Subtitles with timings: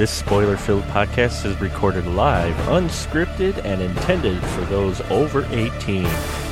[0.00, 6.04] This spoiler filled podcast is recorded live, unscripted, and intended for those over 18.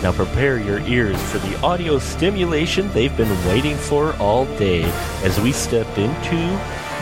[0.03, 4.83] Now prepare your ears for the audio stimulation they've been waiting for all day
[5.25, 6.37] as we step into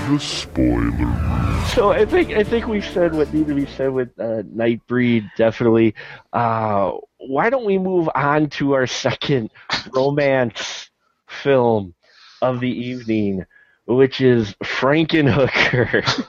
[0.09, 1.64] the spoiler.
[1.75, 5.29] So I think I think we've said what needed to be said with uh, Nightbreed,
[5.36, 5.96] definitely.
[6.32, 9.50] Uh, why don't we move on to our second
[9.93, 10.90] romance
[11.26, 11.93] film
[12.40, 13.44] of the evening?
[13.86, 16.25] Which is Frankenhooker.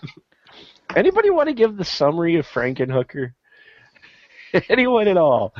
[0.95, 3.33] Anybody want to give the summary of Frankenhooker?
[4.69, 5.53] Anyone at all?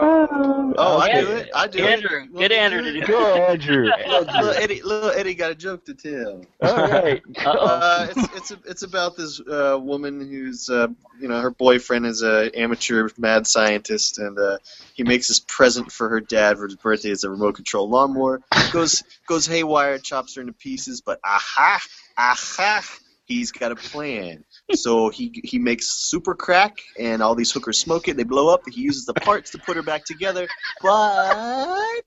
[0.00, 1.50] Uh, oh, I do it.
[1.54, 2.36] I do Andrew, it.
[2.36, 3.06] get Andrew to do it.
[3.06, 3.84] Go, Andrew.
[3.84, 6.44] little Eddie, little Eddie got a joke to tell.
[6.62, 7.22] All right.
[7.60, 10.86] Uh, it's it's it's about this uh, woman who's uh,
[11.20, 14.58] you know her boyfriend is a amateur mad scientist and uh,
[14.94, 18.40] he makes this present for her dad for his birthday as a remote control lawnmower.
[18.72, 21.80] Goes goes haywire, chops her into pieces, but aha,
[22.16, 22.82] aha,
[23.26, 24.44] he's got a plan.
[24.72, 28.16] So he he makes super crack, and all these hookers smoke it.
[28.16, 28.62] They blow up.
[28.68, 30.46] He uses the parts to put her back together,
[30.82, 32.02] but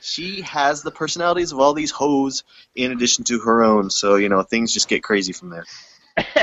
[0.00, 2.44] she has the personalities of all these hoes
[2.74, 3.90] in addition to her own.
[3.90, 5.64] So you know things just get crazy from there.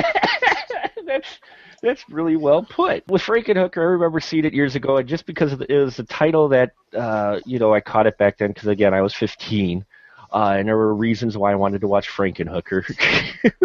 [1.06, 1.40] that's
[1.82, 3.08] that's really well put.
[3.08, 6.04] With Frankenhooker, I remember seeing it years ago, and just because the, it was a
[6.04, 9.86] title that uh, you know I caught it back then because again I was 15.
[10.32, 12.84] Uh, and there were reasons why I wanted to watch Frankenhooker.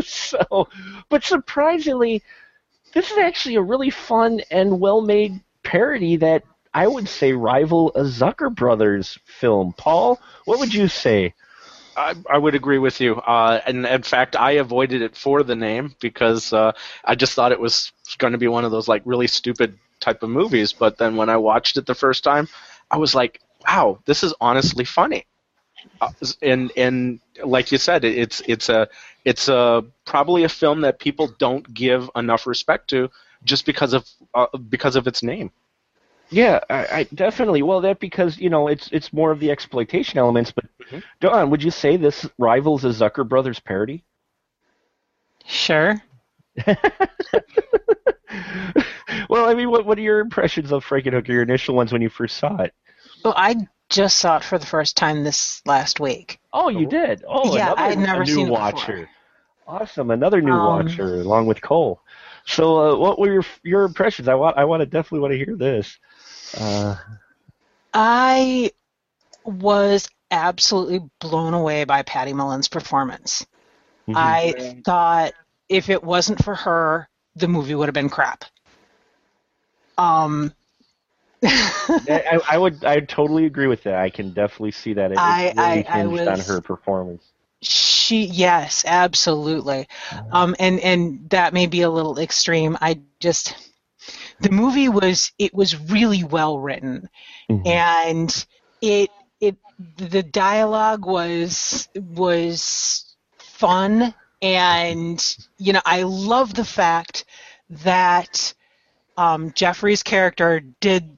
[0.04, 0.68] so,
[1.08, 2.22] but surprisingly,
[2.92, 8.02] this is actually a really fun and well-made parody that I would say rival a
[8.02, 9.74] Zucker Brothers film.
[9.76, 11.34] Paul, what would you say?
[11.96, 13.16] I, I would agree with you.
[13.16, 16.72] Uh, and in fact, I avoided it for the name because uh,
[17.04, 20.22] I just thought it was going to be one of those like really stupid type
[20.22, 20.72] of movies.
[20.72, 22.48] But then when I watched it the first time,
[22.90, 25.26] I was like, "Wow, this is honestly funny."
[26.00, 26.10] Uh,
[26.42, 28.88] and and like you said, it's it's a
[29.24, 33.10] it's a probably a film that people don't give enough respect to
[33.44, 35.50] just because of uh, because of its name.
[36.30, 37.62] Yeah, I, I definitely.
[37.62, 40.52] Well, that because you know it's it's more of the exploitation elements.
[40.52, 40.64] But
[41.20, 44.04] Dawn, would you say this rivals a Zucker Brothers parody?
[45.46, 46.02] Sure.
[46.66, 46.76] well,
[49.46, 51.28] I mean, what what are your impressions of Frankenhooker?
[51.28, 52.74] Your initial ones when you first saw it?
[53.24, 56.38] Well, I just saw it for the first time this last week.
[56.52, 57.24] Oh, you did.
[57.26, 58.92] Oh, Yeah, another, I had never new seen watcher.
[58.92, 59.08] before.
[59.66, 62.00] Awesome, another new Um, watcher along with Cole.
[62.46, 64.28] So, uh, what were your your impressions?
[64.28, 65.98] I want I want to definitely want to hear this.
[66.56, 66.96] Uh,
[67.94, 68.70] I
[69.44, 73.46] was absolutely blown away by Patty Mullen's performance.
[74.06, 74.14] mhm.
[74.16, 75.34] I thought
[75.68, 78.44] if it wasn't for her, the movie would have been crap.
[79.98, 80.52] Um,
[81.44, 83.94] I, I would I totally agree with that.
[83.96, 85.12] I can definitely see that.
[85.12, 87.24] It, I- really I- hinged on her performance.
[87.62, 89.88] she yes, absolutely.
[90.32, 92.76] Um, and and that may be a little extreme.
[92.80, 93.54] I just
[94.40, 97.08] the movie was it was really well written,
[97.50, 97.66] Mhm.
[97.66, 98.46] and
[98.82, 99.56] it it
[99.96, 107.24] the dialogue was was fun, and you know I love the fact
[107.70, 108.52] that
[109.16, 111.16] um, Jeffrey's character did.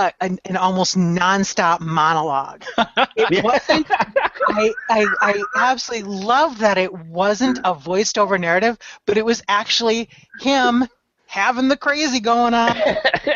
[0.00, 2.64] A, an, an almost nonstop monologue.
[3.16, 9.16] It wasn't I, I, I absolutely love that it wasn't a voiced over narrative, but
[9.18, 10.08] it was actually
[10.40, 10.86] him
[11.26, 12.76] having the crazy going on.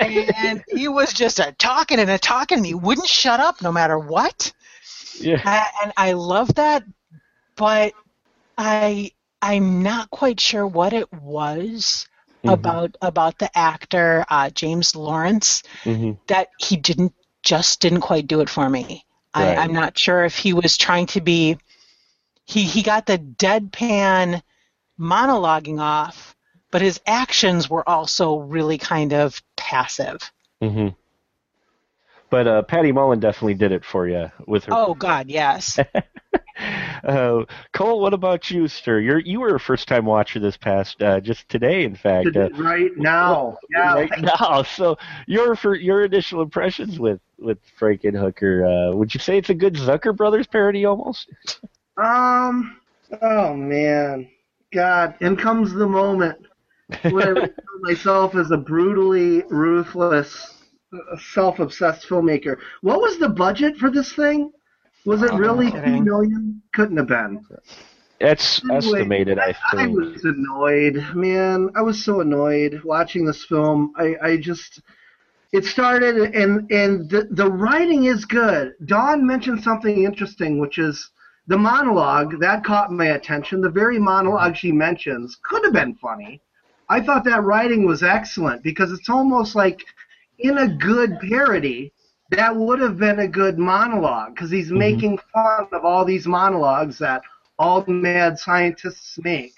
[0.01, 3.71] and he was just a talking and a talking, and he wouldn't shut up no
[3.71, 4.53] matter what.
[5.21, 5.41] yeah.
[5.45, 6.85] I, and I love that,
[7.57, 7.93] but
[8.59, 12.09] I I'm not quite sure what it was
[12.45, 12.53] Mhm.
[12.53, 18.41] about about the actor uh, James Lorinz hmm that he didn't just didn't quite do
[18.41, 19.05] it for me.
[19.37, 19.59] Right.
[19.59, 21.59] I, I'm not sure if he was trying to be.
[22.47, 24.43] He he got the deadpan
[24.99, 26.37] monologuing off,
[26.71, 30.21] but his actions were also really kind of passive.
[30.61, 30.89] hmm
[32.31, 34.73] But uh, Patty Mullen definitely did it for you with her.
[34.75, 35.79] Oh God, yes.
[36.57, 38.99] Uh, Cole, what about you, sir?
[38.99, 42.35] You're you were a first time watcher this past uh, just today, in fact.
[42.37, 43.59] Uh, right now.
[43.71, 43.95] Yeah.
[43.95, 44.63] right now.
[44.63, 49.55] So your for your initial impressions with with Frankenhooker, uh, would you say it's a
[49.55, 51.29] good Zucker Brothers parody almost?
[51.97, 52.77] Um.
[53.21, 54.29] Oh man.
[54.73, 55.17] God.
[55.21, 56.39] In comes the moment
[57.03, 60.54] when I refer myself as a brutally ruthless,
[61.19, 62.57] self-obsessed filmmaker.
[62.83, 64.53] What was the budget for this thing?
[65.05, 66.05] Was it Oh, really no two kidding.
[66.05, 66.63] million?
[66.75, 67.45] Couldn't have been.
[68.21, 69.83] It's Anyway, estimated, I I think.
[69.83, 71.69] I was annoyed, man.
[71.77, 73.93] I was so annoyed watching this film.
[73.97, 74.81] I, I just
[75.53, 78.75] it started and and the the writing is good.
[78.87, 81.11] Dawn mentioned something interesting, which is
[81.47, 83.61] the monologue that caught my attention.
[83.61, 86.41] The very monologue she mentions could have been funny.
[86.89, 89.85] I thought that writing was excellent because it's almost like
[90.39, 91.93] in a good parody
[92.31, 96.99] that would have been a good monologue because he's making fun of all these monologues
[96.99, 97.23] that
[97.59, 99.55] all the mad scientists make.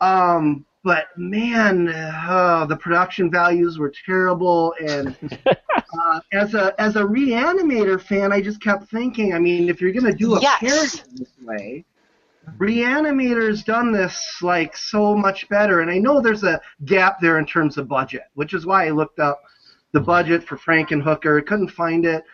[0.00, 5.16] Um, but man, uh, the production values were terrible, and
[5.98, 9.34] uh, as a as a reanimator fan, I just kept thinking.
[9.34, 10.60] I mean, if you're gonna do a Yes.
[10.60, 11.84] parody this way,
[12.58, 17.46] Reanimator's done this like so much better, and I know there's a gap there in
[17.46, 19.40] terms of budget, which is why I looked up
[19.94, 21.40] the budget for Frankenhooker.
[21.40, 22.24] I couldn't find it,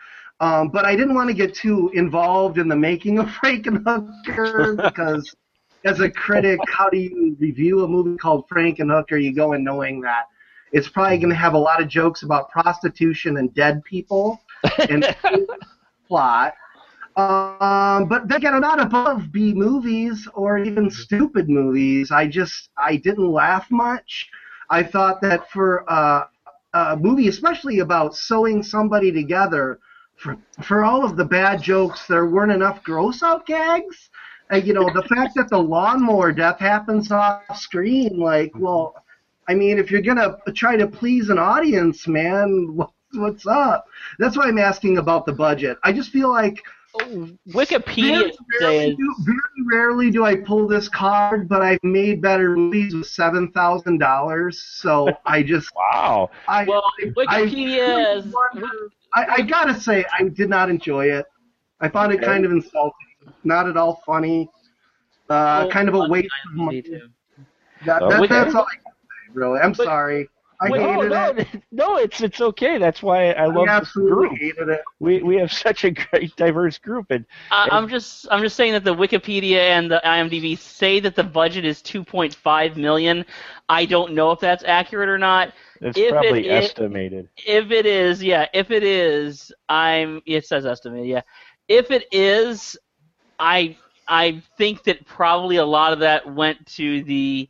[0.40, 5.36] um, but I didn't want to get too involved in the making of Frankenhooker because,
[5.84, 9.22] as a critic, how do you review a movie called Frankenhooker?
[9.22, 10.24] You go in knowing that
[10.72, 14.40] it's probably going to have a lot of jokes about prostitution and dead people
[14.88, 15.14] and
[16.08, 16.54] plot.
[17.16, 22.10] Um, but then again, I'm not above B movies or even stupid movies.
[22.10, 24.30] I just I didn't laugh much.
[24.70, 26.24] I thought that for uh,
[26.74, 29.78] a movie, especially about sewing somebody together,
[30.16, 34.10] for for all of the bad jokes, there weren't enough gross out gags.
[34.52, 39.02] Uh, you know, the fact that the lawnmower death happens off screen, like, well,
[39.48, 43.86] I mean, if you're gonna try to please an audience, man, what, what's up?
[44.18, 45.78] That's why I'm asking about the budget.
[45.82, 46.62] I just feel like
[46.98, 49.38] Wikipedia very rarely, says do, very
[49.70, 54.60] rarely do I pull this card, but I've made better movies with seven thousand dollars.
[54.60, 56.30] So I just, Wow.
[56.48, 57.04] I, Well, I,
[57.44, 58.34] Wikipedia is
[59.14, 61.26] I, I gotta say, I did not enjoy it.
[61.80, 62.92] I found it kind of insulting,
[63.44, 64.48] not at all funny.
[65.28, 66.82] Uh, Oh, kind of a waste of money.
[67.86, 69.60] That, Oh, that, that's all I can say, really.
[69.60, 70.28] I'm But- sorry.
[70.62, 71.62] I Wait, No, hated no, it.
[71.72, 72.76] no, it's it's okay.
[72.78, 74.38] That's why I I love this absolutely group.
[74.38, 74.80] hated it.
[74.98, 78.72] We we have such a great diverse group, and I, I'm just I'm just saying
[78.74, 83.24] that the Wikipedia and the IMDb say that the budget is 2.5 million.
[83.68, 85.52] I don't know if that's accurate or not.
[85.80, 87.28] it's If probably is- estimated.
[87.38, 91.22] If it is, yeah, if it is, I'm it says estimated, yeah.
[91.68, 92.76] If it is,
[93.38, 93.76] I
[94.08, 97.48] I think that probably a lot of that went to the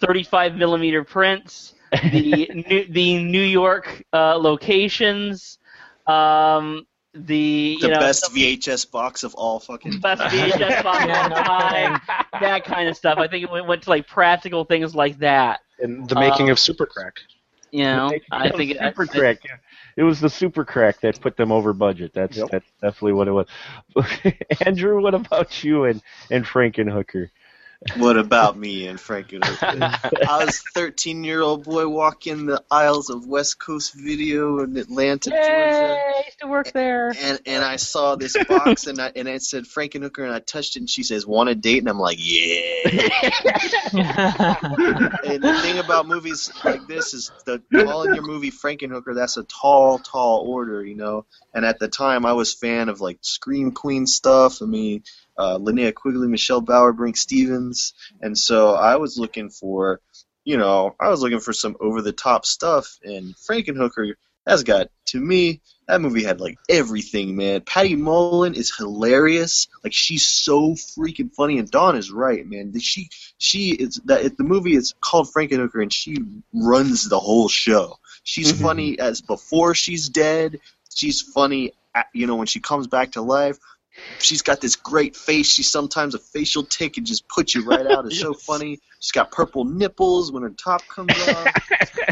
[0.00, 5.58] 35 millimeter prints, the new, the New York uh, locations,
[6.06, 10.00] um, the The know best VHS box of all fucking.
[10.00, 12.00] best VHS box of all time,
[12.40, 13.18] that kind of stuff.
[13.18, 15.60] I think it went, went to like practical things like that.
[15.78, 17.12] And the making Uh, of Supercrack.
[17.72, 19.38] You know, I think it, super crack.
[19.44, 19.56] yeah.
[19.96, 22.12] It was the super crack that put them over budget.
[22.14, 22.48] That's Yep.
[22.50, 23.46] that's definitely what it was.
[24.66, 26.00] Andrew, what about you and
[26.30, 27.28] and Frankenhooker?
[27.96, 30.22] What about me and Frankenhooker?
[30.28, 34.76] I was a 13 year old boy walking the aisles of West Coast Video in
[34.76, 35.46] Atlanta, Georgia.
[35.46, 36.12] Yay!
[36.16, 37.12] I used to work there.
[37.18, 40.76] And and I saw this box and I and it said Frankenhooker and I touched
[40.76, 42.64] it and she says want a date and I'm like yeah.
[43.92, 49.44] and the thing about movies like this is the calling your movie Frankenhooker that's a
[49.44, 51.26] tall tall order you know.
[51.52, 54.62] And at the time I was fan of like Scream Queen stuff.
[54.62, 55.02] I mean
[55.38, 60.00] uh, Linnea Quigley, Michelle Bauer, Brinke Stevens, and so I was looking for
[60.44, 64.14] you know I was looking for some over the top stuff and Frankenhooker
[64.46, 67.60] has got to me that movie had like everything, man.
[67.60, 69.68] Patty Mullen is hilarious.
[69.84, 72.76] Like she's so freaking funny, and Dawn is right, man.
[72.80, 76.16] She she is that the movie is called Frankenhooker, and she
[76.52, 77.98] runs the whole show.
[78.24, 78.62] She's Mhm.
[78.62, 80.58] funny as before she's dead.
[80.92, 83.58] She's funny, at, you know, when she comes back to life.
[84.20, 85.46] She's got this great face.
[85.46, 88.06] She sometimes a facial tick and just puts you right out.
[88.06, 88.80] It's so funny.
[89.06, 91.46] She's got purple nipples when her top comes off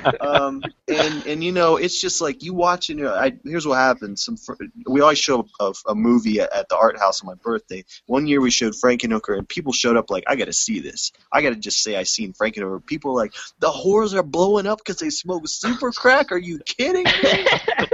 [0.20, 2.98] um, and and you know, it's just like you watching.
[2.98, 4.16] You know, I, here's what happened.
[4.16, 4.54] Some fr-
[4.86, 7.84] we always show a, a movie at, at the art house on my birthday.
[8.06, 11.10] One year we showed Frankenhooker, and people showed up like, I got to see this.
[11.32, 12.86] I got to just say I seen Frankenhooker.
[12.86, 16.30] People like, the whores are blowing up because they smoke super crack.
[16.30, 17.46] Are you kidding me?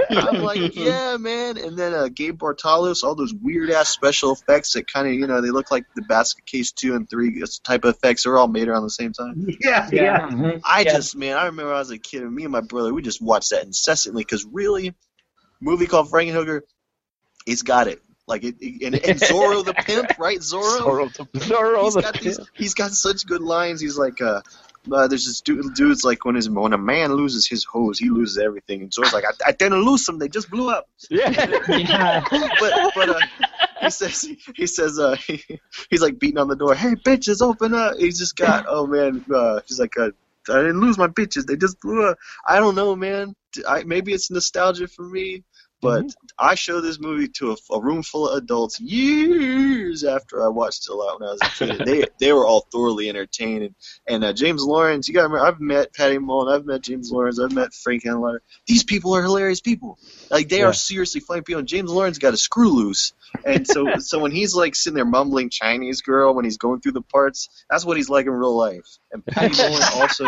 [0.09, 1.57] I'm like, yeah, man.
[1.57, 5.27] And then uh, Gabe Bartalos, all those weird ass special effects that kind of, you
[5.27, 8.23] know, they look like the Basket Case two and three type of effects.
[8.23, 9.47] They're all made around the same time.
[9.61, 10.59] Yeah, yeah.
[10.63, 10.91] I Yeah.
[10.93, 13.21] just, man, I remember I was a kid, and me and my brother, we just
[13.21, 14.93] watched that incessantly because really,
[15.59, 16.61] movie called Frankenhooker,
[17.45, 18.01] it's got it.
[18.27, 20.39] Like it, it- and, and Zorro the pimp, right?
[20.39, 20.79] Zorro.
[20.81, 22.49] Zorro, the, Zorro he's the got these, pimp.
[22.55, 23.81] he's got such good lines.
[23.81, 24.41] He's like, uh,
[24.91, 28.09] uh, there's this dude, dude's like when his when a man loses his hose, he
[28.09, 28.81] loses everything.
[28.81, 30.87] And Zorro's like, I, I didn't lose them, they just blew up.
[31.09, 31.29] Yeah.
[31.67, 32.23] yeah.
[32.59, 33.19] But but uh,
[33.81, 35.43] he says he says uh, he,
[35.89, 36.75] he's like beating on the door.
[36.75, 37.95] Hey bitches, open up.
[37.97, 39.23] He's just got oh man.
[39.33, 40.11] Uh, he's like uh,
[40.49, 41.45] I didn't lose my bitches.
[41.45, 42.17] They just blew up.
[42.47, 43.35] I don't know, man.
[43.67, 45.43] I, maybe it's nostalgia for me,
[45.81, 46.05] but
[46.37, 50.87] I show this movie to a, a room full of adults years after I watched
[50.87, 51.85] it a lot when I was a kid.
[51.85, 53.63] they they were all thoroughly entertained.
[53.63, 53.75] And,
[54.07, 57.11] and uh, James Lorinz, you got to remember, I've met Patty Mullen, I've met James
[57.11, 58.39] Lorinz, I've met Frank Henenlotter.
[58.67, 59.97] These people are hilarious people.
[60.29, 60.67] Like they Yeah.
[60.67, 61.59] are seriously funny people.
[61.59, 63.13] And James Lorinz got a screw loose.
[63.45, 66.93] And so so when he's like sitting there mumbling Chinese girl when he's going through
[66.93, 68.85] the parts, that's what he's like in real life.
[69.11, 70.25] And Patty Mullen also.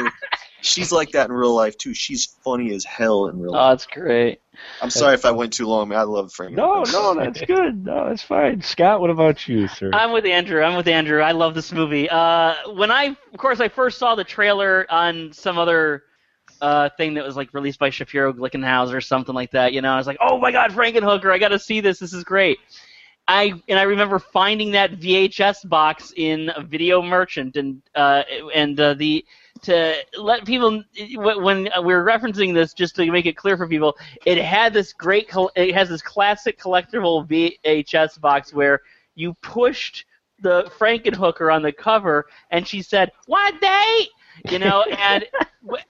[0.66, 1.94] She's like that in real life too.
[1.94, 3.72] She's funny as hell in real Oh, life.
[3.74, 4.40] that's great.
[4.82, 5.90] I'm sorry if I went too long.
[5.90, 5.98] Man.
[6.00, 6.56] I love Frank.
[6.56, 7.86] No, no, that's good.
[7.86, 8.62] No, that's fine.
[8.62, 9.90] Scott, what about you, sir?
[9.94, 10.64] I'm with Andrew.
[10.64, 11.22] I'm with Andrew.
[11.22, 12.10] I love this movie.
[12.10, 16.04] Uh, when I, of course, I first saw the trailer on some other
[16.62, 19.74] uh, thing that was like released by Shapiro Glickenhaus or something like that.
[19.74, 21.30] You know, I was like, oh my God, Frankenhooker!
[21.32, 22.00] I got to see this.
[22.00, 22.58] This is great.
[23.28, 28.80] I and I remember finding that VHS box in a Video Merchant and uh, and
[28.80, 29.26] uh, the
[29.62, 30.84] to let people
[31.16, 33.96] when we were referencing this just to make it clear for people,
[34.26, 38.82] it had this great it has this classic collectible VHS box where
[39.16, 40.06] you pushed
[40.42, 44.10] the Frankenhooker on the cover and she said, "What date?"
[44.50, 45.26] You know, and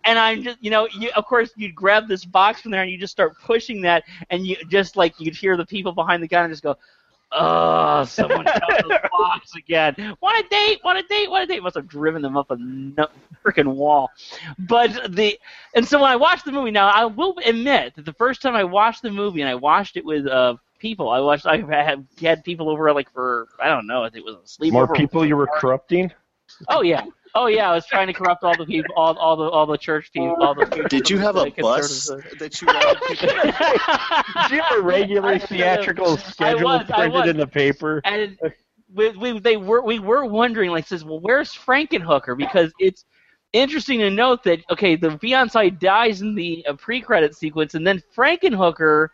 [0.04, 2.92] and I'm just you know, you, of course you'd grab this box from there and
[2.92, 6.28] you just start pushing that and you just like you'd hear the people behind the
[6.28, 6.76] counter just go.
[7.36, 9.96] Oh, someone got the box again.
[10.22, 10.80] Want a date?
[10.84, 11.30] Want a date?
[11.30, 11.64] Want a date?
[11.64, 13.08] Must have driven them up a no-
[13.44, 14.12] freaking wall.
[14.60, 15.40] But the
[15.76, 18.56] and so when I watched the movie, now I will admit that the first time
[18.56, 22.06] I watched the movie and I watched it with uh people, I watched I had
[22.22, 24.72] had people over like for I don't know, I think it was a sleepover.
[24.72, 26.12] More people you were corrupting?
[26.68, 27.70] Oh yeah, oh yeah.
[27.70, 30.36] I was trying to corrupt all the people, all all the all the church people,
[30.42, 30.66] all the.
[30.90, 32.08] Did you have a bus
[32.40, 33.28] that you routed people?
[34.44, 38.02] Did you have a regular theatrical schedule was, printed in the paper?
[38.04, 38.38] and
[38.94, 43.06] we, we they were we were wondering like says well where's Frankenhooker because it's
[43.52, 48.02] interesting to note that okay the fiance dies in the uh, pre-credit sequence and then
[48.16, 49.10] Frankenhooker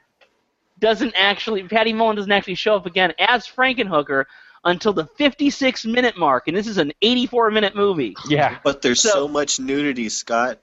[0.80, 4.26] doesn't actually Patty Mullen doesn't actually show up again as Frankenhooker
[4.66, 8.58] until the 56 minute mark and this is an 84 minute movie Yeah.
[8.64, 10.60] But there's so, So- much nudity, Scott.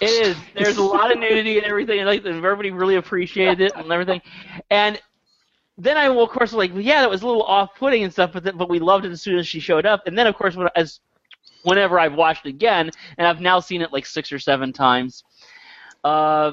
[0.00, 0.36] It is.
[0.54, 4.22] There's a lot of nudity and everything, and like everybody really appreciated it and everything.
[4.70, 5.00] And
[5.78, 8.32] then I, well, of course, was like, yeah, that was a little off-putting and stuff,
[8.32, 10.06] but then, but we loved it as soon as she showed up.
[10.06, 11.00] And then, of course, when, as
[11.64, 15.24] whenever I've watched it again, and I've now seen it like six or seven times.
[16.04, 16.52] Uh,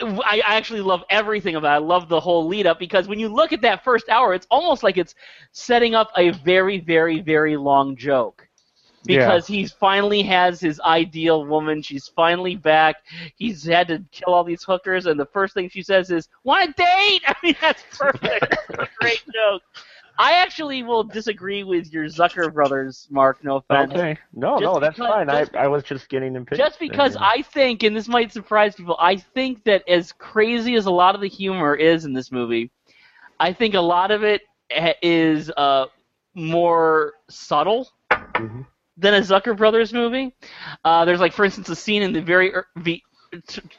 [0.00, 1.82] I, I actually love everything about it.
[1.82, 4.46] I love the whole lead up because when you look at that first hour, it's
[4.50, 5.14] almost like it's
[5.52, 8.48] setting up a very, very, very long joke
[9.06, 11.82] because he finally has his ideal woman.
[11.82, 12.96] She's finally back.
[13.36, 16.70] He's had to kill all these hookers, and the first thing she says is, "Want
[16.70, 18.46] a date?" I mean, that's perfect.
[18.68, 19.62] That's a great joke.
[20.18, 23.42] I actually will disagree with your Zucker brothers, Mark.
[23.42, 23.92] No offense.
[23.92, 24.16] Okay.
[24.32, 25.28] No, Just no, that's because- fine.
[25.28, 26.66] just- I, I was just getting impatient.
[26.68, 30.86] Just because I think, and this might surprise people, I think that as crazy as
[30.86, 32.70] a lot of the humor is in this movie,
[33.40, 34.42] I think a lot of it
[35.02, 35.86] is uh,
[36.34, 38.66] more subtle Mhm.
[38.96, 40.34] than a Zucker Brothers movie.
[40.84, 42.66] Uh, there's like, for instance, a scene in the very er-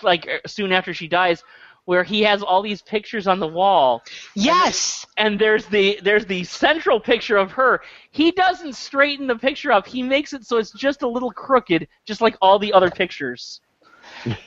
[0.01, 1.43] like er, soon after she dies,
[1.85, 4.03] where he has all these pictures on the wall,
[4.35, 5.05] Yes.
[5.17, 7.81] and there's the there's the central picture of her.
[8.11, 9.87] He doesn't straighten the picture up.
[9.87, 13.61] He makes it so it's just a little crooked, just like all the other pictures.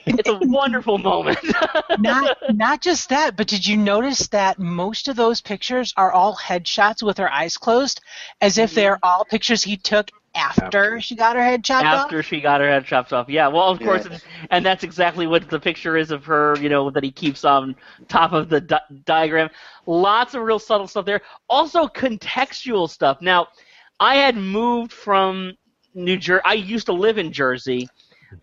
[0.05, 1.39] It's a wonderful moment.
[1.99, 6.35] not not just that, but did you notice that most of those pictures are all
[6.35, 8.01] headshots with her eyes closed,
[8.41, 8.75] as if mm-hmm.
[8.75, 12.05] they're all pictures he took after she got her head chopped off?
[12.05, 13.47] After she got her head chopped off, yeah.
[13.47, 14.17] Well, of course, Yeah.
[14.51, 16.55] and that's exactly what the picture is of her.
[16.59, 17.75] You know that he keeps on
[18.07, 19.49] top of the di- diagram.
[19.85, 21.21] Lots of real subtle stuff there.
[21.49, 23.21] Also, contextual stuff.
[23.21, 23.47] Now,
[23.99, 25.53] I had moved from
[25.93, 26.41] New Jersey.
[26.45, 27.89] I used to live in Jersey,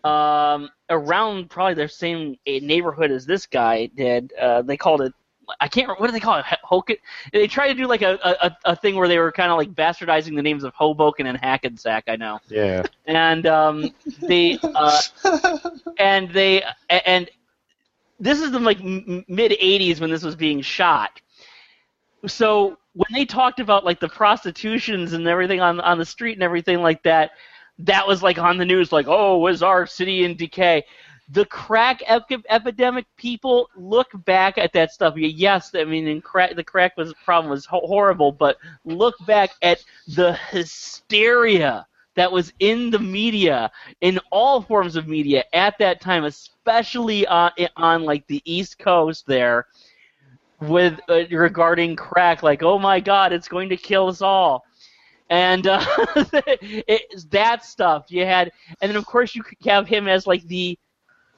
[0.03, 4.33] um, around probably the same eh, neighborhood as this guy did.
[4.39, 5.13] Uh, they called it.
[5.61, 5.87] I can't.
[5.87, 6.45] remember What do they call it?
[6.69, 6.97] Hoken.
[7.31, 9.73] They tried to do like a, a, a thing where they were kind of like
[9.73, 12.05] bastardizing the names of Hoboken and Hackensack.
[12.07, 12.83] I know Yeah.
[13.05, 13.93] and um,
[14.27, 15.01] they uh,
[15.99, 17.29] and they and
[18.19, 21.21] this is the like mid '80s when this was being shot.
[22.25, 26.43] So when they talked about like the prostitutions and everything on on the street and
[26.43, 27.31] everything like that,
[27.79, 30.83] that was like on the news, like oh, was our city in decay?
[31.29, 35.15] The crack ep- epidemic, people look back at that stuff.
[35.17, 39.83] Yes, I mean, crack, the crack was problem was ho- horrible, but look back at
[40.07, 43.69] the hysteria that was in the media,
[44.01, 49.25] in all forms of media at that time, especially on, on like the East Coast
[49.27, 49.67] there,
[50.61, 52.41] with uh, regarding crack.
[52.41, 54.63] Like, oh my God, it's going to kill us all.
[55.29, 55.85] And uh,
[56.61, 60.79] it, that stuff you had, and then of course you have him as like the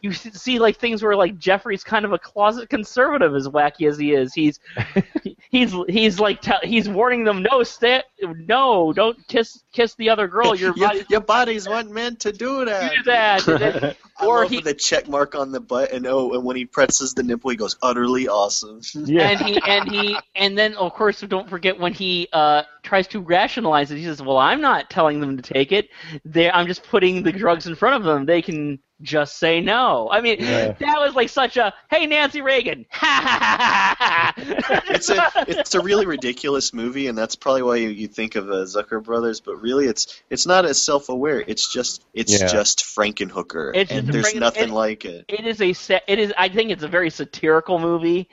[0.01, 3.97] you see like things where like Jeffrey's kind of a closet conservative, as wacky as
[3.97, 4.33] he is.
[4.33, 4.59] He's
[5.49, 10.27] he's he's like te- he's warning them, no, stay, no, don't kiss kiss the other
[10.27, 10.55] girl.
[10.55, 12.93] Your your, body your bodies weren't meant to do that.
[12.95, 13.45] do that.
[13.59, 17.13] Then- Or he- the check mark on the butt, and oh, and when he presses
[17.13, 18.81] the nipple, he goes utterly awesome.
[18.93, 19.29] yeah.
[19.29, 23.21] and he and he and then of course don't forget when he uh, tries to
[23.21, 23.97] rationalize it.
[23.97, 25.89] He says, "Well, I'm not telling them to take it.
[26.25, 28.25] They, I'm just putting the drugs in front of them.
[28.25, 30.73] They can just say no." I mean, Yeah.
[30.73, 34.81] that was like such a "Hey, Nancy Reagan." Ha ha ha ha ha.
[34.89, 38.49] it's a it's a really ridiculous movie, and that's probably why you, you think of
[38.49, 39.39] uh, Zucker Brothers.
[39.39, 41.43] But really, it's it's not as self aware.
[41.47, 42.47] It's just it's Yeah.
[42.47, 45.25] just Frankenhooker, It's and just there's Franken- nothing it- like it.
[45.27, 48.29] it is a sa- it is I think it's a very satirical movie.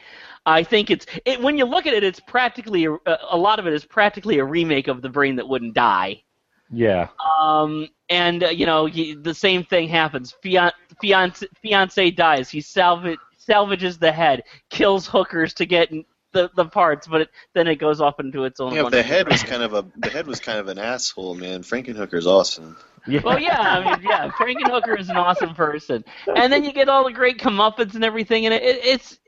[0.49, 2.97] I think it's it, when you look at it, it's practically a,
[3.31, 6.23] a lot of it is practically a remake of The Brain That Wouldn't Die.
[6.71, 7.09] yeah.
[7.41, 10.35] Um, and uh, you know he, the same thing happens.
[10.43, 12.51] Fian- fiance fiance dies.
[12.51, 15.91] He salvage salvages the head, kills hookers to get
[16.33, 18.75] the the parts, but it, then it goes off into its own.
[18.75, 21.63] Yeah, the head was kind of a the head was kind of an asshole, man.
[21.63, 22.77] Frankenhooker's awesome.
[23.09, 23.21] Yeah.
[23.23, 27.05] Well, yeah, I mean, yeah, Frankenhooker is an awesome person, and then you get all
[27.05, 29.19] the great comeuppance and everything, and it, it, it's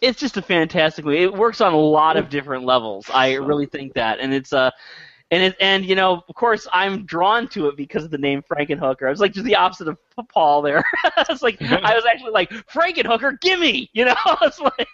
[0.00, 1.22] it's just a fantastic movie.
[1.22, 3.06] It works on a lot of different levels.
[3.12, 4.70] I really think that, and it's uh,
[5.30, 8.42] and it and you know, of course, I'm drawn to it because of the name
[8.42, 9.06] Frankenhooker.
[9.06, 9.98] I was like just the opposite of
[10.32, 10.84] Paul there.
[11.28, 14.16] it's like I was actually like Frankenhooker, gimme, you know.
[14.42, 14.88] it's like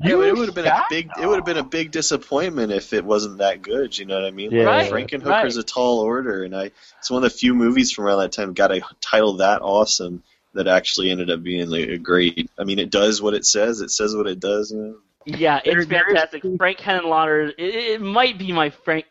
[0.00, 2.92] Yeah, it would have been a big it would have been a big disappointment if
[2.92, 3.96] it wasn't that good.
[3.98, 4.50] You know what I mean?
[4.50, 4.64] Yeah.
[4.64, 5.56] Right, Frankenhooker's right.
[5.56, 8.52] a tall order, and I it's one of the few movies from around that time
[8.52, 10.22] got a title that awesome
[10.54, 12.50] that actually ended up being like, a great.
[12.58, 13.80] I mean, it does what it says.
[13.80, 14.72] It says what it does.
[14.72, 14.96] You know?
[15.24, 16.42] Yeah, it's there is- fantastic.
[16.56, 19.06] Frank Henenlotter, it, it might be my Frank.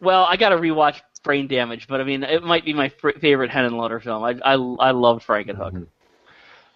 [0.00, 3.18] Well, I got to rewatch Brain Damage, but I mean, it might be my fr-
[3.20, 4.22] favorite Henenlotter film.
[4.22, 5.86] I I, I loved Frankenhooker.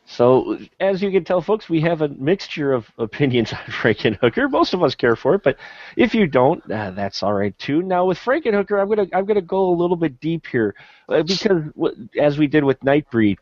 [0.07, 4.51] So, as you can tell, folks, we have a mixture of opinions on Frankenhooker.
[4.51, 5.57] Most of us care for it, but
[5.97, 7.83] if you don't, uh, that's all right too.
[7.83, 10.75] Now, with Frankenhooker, I'm gonna I'm gonna go a little bit deep here
[11.09, 11.63] uh, because,
[12.19, 13.37] as we did with Nightbreed,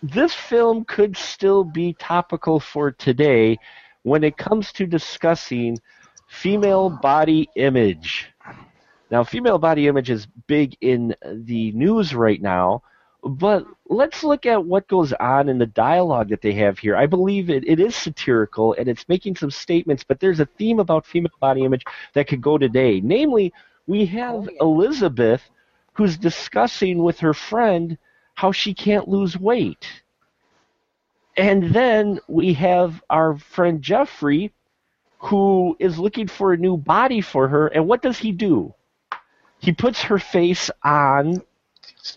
[0.00, 3.58] this film could still be topical for today
[4.04, 5.76] when it comes to discussing
[6.28, 8.28] female body image.
[9.10, 12.82] Now, female body image is big in the news right now,
[13.22, 16.96] but let's look at what goes on in the dialogue that they have here.
[16.96, 20.80] I believe it, it is satirical and it's making some statements, but there's a theme
[20.80, 23.00] about female body image that could go today.
[23.00, 23.52] Namely,
[23.86, 24.58] we have Oh, yeah.
[24.60, 25.42] Elizabeth
[25.94, 27.96] who's discussing with her friend
[28.34, 29.86] how she can't lose weight.
[31.36, 34.52] And then we have our friend Jeffrey
[35.18, 37.68] who is looking for a new body for her.
[37.68, 38.74] And what does he do?
[39.58, 41.42] He puts her face on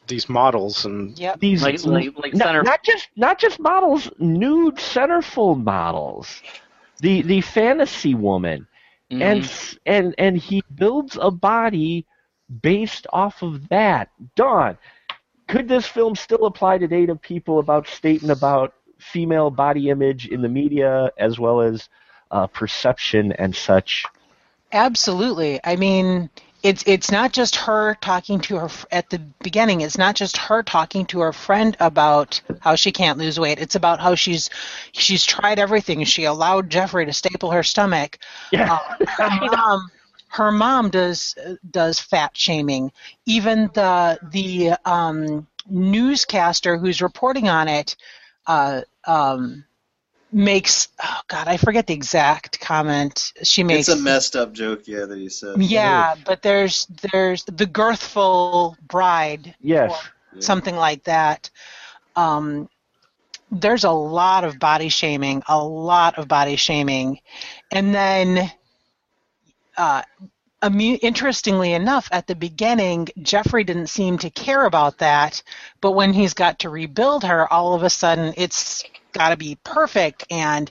[0.08, 1.40] These models and Yep.
[1.40, 6.44] these Like- like- like not, center- not just not just models, nude centerfold models.
[7.00, 8.68] The the fantasy woman.
[9.12, 9.22] Mhm.
[9.22, 9.52] And
[9.88, 12.06] and and he builds a body
[12.62, 14.10] based off of that.
[14.36, 14.78] Dawn,
[15.48, 20.42] could this film still apply today to people about stating about female body image in
[20.44, 21.90] the media as well as
[22.30, 24.06] uh, perception and such?
[24.72, 25.60] Absolutely.
[25.64, 26.30] I mean,
[26.62, 29.82] it's it's not just her talking to her at the beginning.
[29.82, 33.60] It's not just her talking to her friend about how she can't lose weight.
[33.60, 34.50] It's about how she's
[34.92, 36.04] she's tried everything.
[36.04, 38.18] She allowed Jeffrey to staple her stomach.
[38.52, 38.80] Yeah.
[39.20, 39.92] Uh, her mom
[40.30, 41.36] her mom does
[41.70, 42.92] does fat shaming.
[43.26, 47.96] Even the the um, newscaster who's reporting on it
[48.48, 49.64] uh, um,
[50.32, 53.90] makes oh god I forget the exact comment she makes.
[53.90, 55.62] It's a messed up joke, yeah, that he said.
[55.62, 59.92] Yeah, but there's there's the girthful bride, Yes.
[60.34, 60.40] Yeah.
[60.42, 61.50] something like that.
[62.16, 62.70] Um,
[63.52, 67.20] there's a lot of body shaming, a lot of body shaming,
[67.72, 68.52] and then,
[69.78, 70.04] uh,
[70.62, 75.42] amu- interestingly enough, at the beginning, Jeffrey didn't seem to care about that,
[75.82, 79.58] but when he's got to rebuild her, all of a sudden it's got to be
[79.64, 80.70] perfect, and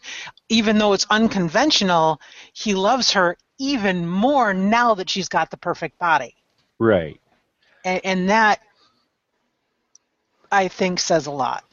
[0.49, 2.21] even though it's unconventional,
[2.53, 6.35] he loves her even more now that she's got the perfect body,
[6.79, 7.21] Right.
[7.85, 8.61] and, and that
[10.51, 11.65] I think says a lot.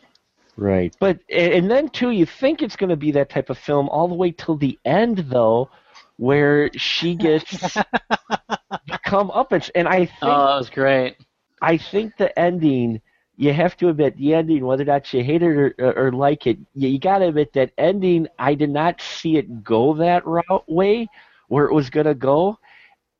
[0.58, 0.96] Right.
[1.00, 4.08] But and then too, you think it's going to be that type of film all
[4.08, 5.70] the way till the end, though,
[6.18, 7.74] where she gets
[8.88, 11.18] the come up and I oh, think Oh, that was great.
[11.62, 13.02] I think the ending.
[13.38, 16.12] You have to admit the ending, whether or not you hate it or, or, or
[16.14, 18.28] like it, you, you got to admit that ending.
[18.40, 21.10] I did not see it go that route way,
[21.50, 22.58] where it was going to go,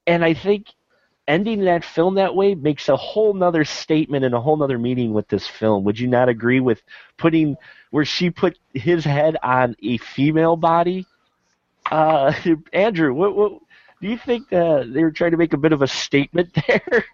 [0.08, 0.68] and I think
[1.28, 5.14] ending that film that way makes a whole nother statement and a whole nother meaning
[5.14, 5.84] with this film.
[5.84, 6.82] Would you not agree with
[7.18, 7.58] putting
[7.92, 11.06] where she put his head on a female body?
[11.92, 12.34] Uh,
[12.74, 13.54] Andrew, what, what
[14.02, 17.06] do you think uh, they were trying to make a bit of a statement there?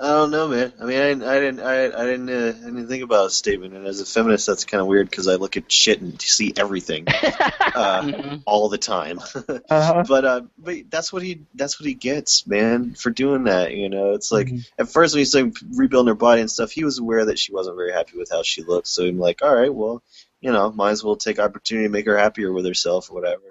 [0.00, 0.72] I don't know, man.
[0.80, 3.30] I mean, I didn't, I didn't, I, I didn't, uh, I didn't think about a
[3.30, 3.74] statement.
[3.74, 6.52] And as a feminist, that's kind of weird because I look at shit and see
[6.56, 7.06] everything
[7.74, 8.42] uh, Mhm.
[8.46, 9.18] all the time.
[9.18, 10.04] uh-huh.
[10.06, 13.74] but uh, but that's what he, that's what he gets, man, for doing that.
[13.74, 14.68] You know, it's like Mhm.
[14.78, 17.52] at first when he's like rebuilding her body and stuff, he was aware that she
[17.52, 18.86] wasn't very happy with how she looked.
[18.86, 20.04] So I'm like, all right, well,
[20.40, 23.42] you know, might as well take opportunity to make her happier with herself or whatever.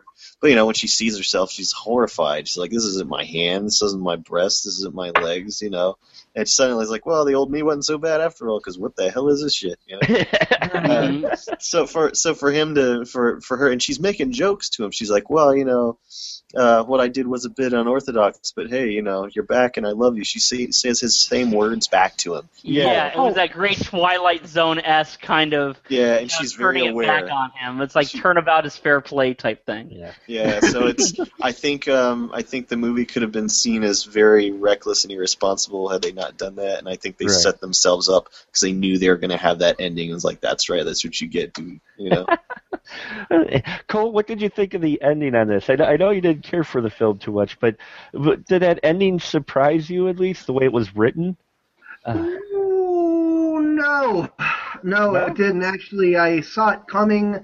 [0.41, 2.47] But you know, when she sees herself, she's horrified.
[2.47, 3.67] She's like, "This isn't my hand.
[3.67, 4.63] This isn't my breast.
[4.65, 5.97] This isn't my legs." You know,
[6.35, 8.95] and suddenly it's like, "Well, the old me wasn't so bad after all." Because what
[8.95, 9.79] the hell is this shit?
[9.87, 10.23] You know?
[10.67, 11.61] Mhm.
[11.61, 14.91] so for so for him to for for her and she's making jokes to him
[14.91, 15.97] she's like well you know
[16.55, 19.85] uh, what I did was a bit unorthodox, but hey, you know, you're back and
[19.85, 20.23] I love you.
[20.23, 22.47] She say, says his same words back to him.
[22.61, 26.53] Yeah, it was that great Twilight Zone esque kind of Yeah, and you know, she's
[26.53, 27.07] very turning it aware.
[27.21, 27.81] back on him.
[27.81, 29.89] It's like She- turnabout is fair play type thing.
[29.91, 30.06] yeah.
[30.27, 31.13] Yeah, so it's.
[31.41, 31.87] I think.
[31.87, 36.01] Um, I think the movie could have been seen as very reckless and irresponsible had
[36.01, 37.31] they not done that, and I think they Right.
[37.33, 40.09] set themselves up because they knew they were going to have that ending.
[40.09, 41.79] It was like, that's right, that's what you get, dude.
[41.97, 42.25] You know.
[43.87, 45.69] Cole, what did you think of the ending on this?
[45.69, 47.75] I know, I know you didn't care for the film too much, but,
[48.13, 51.35] but did that ending surprise you at least the way it was written?
[52.05, 54.29] Uh, Ooh, no,
[54.83, 55.15] no, No?
[55.25, 55.63] it didn't.
[55.63, 57.39] Actually, I saw it coming.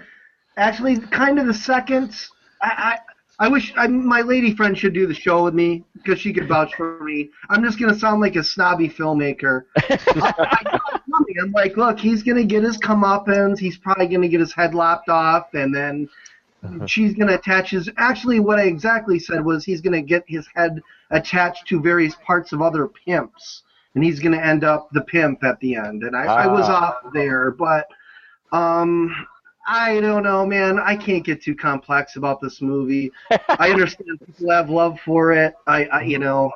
[0.56, 2.16] Actually, kind of the second.
[2.64, 2.98] I,
[3.40, 6.32] I, I wish I, my lady friend should do the show with me because she
[6.34, 7.30] could vouch for me.
[7.50, 9.64] I'm just gonna sound like a snobby filmmaker.
[9.78, 11.36] I, I saw it coming.
[11.42, 13.60] I'm like, look, he's gonna get his comeuppance.
[13.60, 16.10] He's probably gonna get his head lopped off, and then
[16.88, 17.90] she's gonna attach his.
[17.98, 22.54] Actually, what I exactly said was he's gonna get his head attached to various parts
[22.54, 23.64] of other pimps
[23.96, 26.04] and he's going to end up the pimp at the end.
[26.04, 26.98] And I, I was Ah.
[27.04, 27.86] off there, but
[28.52, 29.14] um,
[29.66, 30.80] I don't know, man.
[30.80, 33.12] I can't get too complex about this movie.
[33.32, 35.54] I understand people have love for it.
[35.68, 36.52] I, I you know,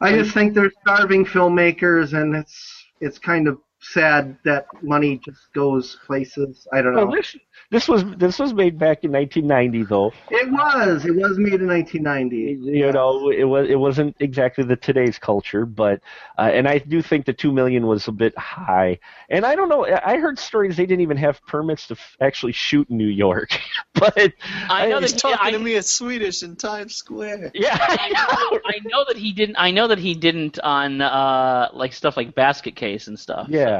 [0.00, 5.52] I just think they're starving filmmakers, and it's it's kind of sad that money just
[5.52, 6.66] goes places.
[6.72, 7.16] I don't well, know.
[7.16, 7.36] this,
[7.70, 10.12] this was this was made back in 1990, though.
[10.30, 11.04] It was.
[11.04, 12.70] It was made in 1990.
[12.78, 16.00] You know, it was it wasn't exactly the today's culture, but
[16.38, 18.98] uh, and I do think the two million was a bit high.
[19.30, 19.86] And I don't know.
[19.86, 23.06] I I heard stories they didn't even have permits to f- actually shoot in New
[23.06, 23.58] York,
[23.94, 24.32] but
[24.68, 27.50] I know He's that he, talking I, to me in Swedish in Times Square.
[27.54, 29.56] yeah, I know, I know that he didn't.
[29.58, 33.48] I know that he didn't on uh, like stuff like Basket Case and stuff.
[33.50, 33.71] yeah.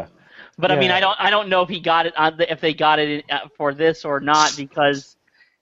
[0.59, 1.16] But I mean, I don't.
[1.18, 3.48] I don't know if he got it on the, if they got it in, uh,
[3.57, 5.16] for this or not because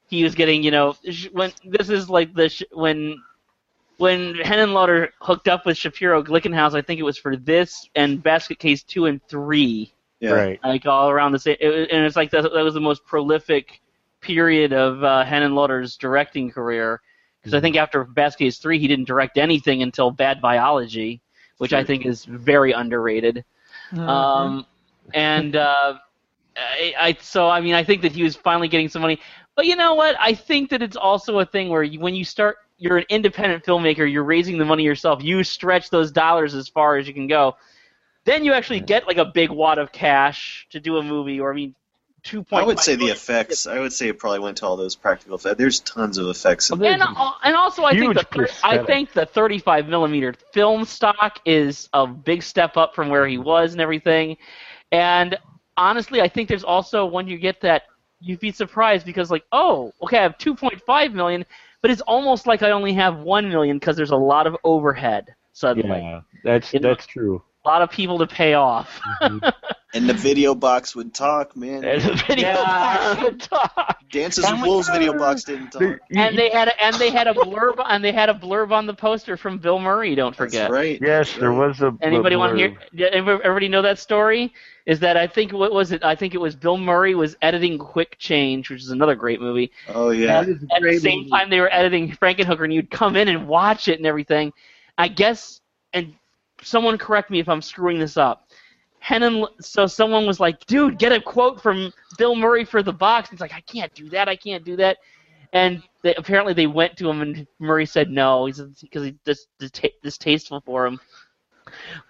[0.09, 0.63] he was getting.
[0.63, 3.17] You know, sh- when this is like the sh- when
[3.99, 8.59] when Henenlotter hooked up with Shapiro Glickenhaus, I think it was for this and Basket
[8.59, 10.31] Case two and three, Yeah.
[10.31, 10.61] Right.
[10.65, 11.57] like all around the same.
[11.61, 13.81] It, and it's like that, that was the most prolific
[14.21, 17.01] period of uh, Henenlotter's directing career.
[17.41, 21.21] Because I think after Basket Case three, he didn't direct anything until Bad Biology,
[21.59, 23.45] which I think is very underrated.
[23.97, 24.67] Um,
[25.15, 25.99] and uh,
[26.57, 29.21] I, I so I mean I think that he was finally getting some money.
[29.57, 30.17] But you know what?
[30.19, 33.65] I think that it's also a thing where you, when you start, you're an independent
[33.65, 34.11] filmmaker.
[34.11, 35.23] You're raising the money yourself.
[35.23, 37.57] You stretch those dollars as far as you can go.
[38.25, 41.53] Then you actually get like a big wad of cash to do a movie, or
[41.53, 41.75] I mean,
[42.23, 42.63] two point.
[42.63, 43.67] I would say the effects.
[43.67, 45.57] I would say it probably went to all those practical effects.
[45.59, 46.71] There's tons of effects.
[46.71, 50.85] In Well, And, al- and also, I think the I think the 35 millimeter film
[50.85, 54.37] stock is a big step up from where he was and everything.
[54.93, 55.39] And
[55.77, 57.85] honestly, I think there's also when you get that,
[58.21, 61.45] you'd be surprised because like, oh, okay, I have 2.5 million,
[61.81, 65.35] but it's almost like I only have 1 million because there's a lot of overhead
[65.53, 67.43] suddenly, Yeah, that's You know- that's true.
[67.65, 69.01] A lot of people to pay off.
[69.21, 69.47] Mm-hmm.
[69.95, 71.85] and the video box would talk, man.
[71.85, 72.65] And the video Yeah.
[72.65, 73.97] box would talk.
[74.11, 74.95] Dances with Wolves God.
[74.99, 75.99] video box didn't talk.
[76.11, 78.87] and they had a, and they had a blurb and they had a blurb on
[78.87, 80.15] the poster from Bill Murray.
[80.15, 80.63] Don't forget.
[80.63, 80.99] That's right.
[81.03, 81.69] Yes, That's there right.
[81.69, 81.95] was a.
[82.01, 82.79] Anybody a want to hear?
[82.93, 84.53] yeah, everybody everybody know that story?
[84.87, 86.03] Is that I think what was it?
[86.03, 89.71] I think it was Bill Murray was editing Quick Change, which is another great movie.
[89.89, 90.41] Oh yeah.
[90.43, 91.31] That is a At the same movie.
[91.31, 94.53] time, they were editing Frankenhooker, and you'd come in and watch it and everything.
[94.99, 95.61] I guess,
[95.93, 96.15] and
[96.63, 98.49] someone correct me if I'm screwing this up.
[99.05, 103.31] Henan, so someone was like, "Dude, get a quote from Bill Murray for the box."
[103.31, 104.29] He's like, "I can't do that.
[104.29, 104.99] I can't do that."
[105.53, 108.47] And they, apparently, they went to him, and Murray said no.
[108.47, 111.01] He said because he dis, dis, distasteful for him.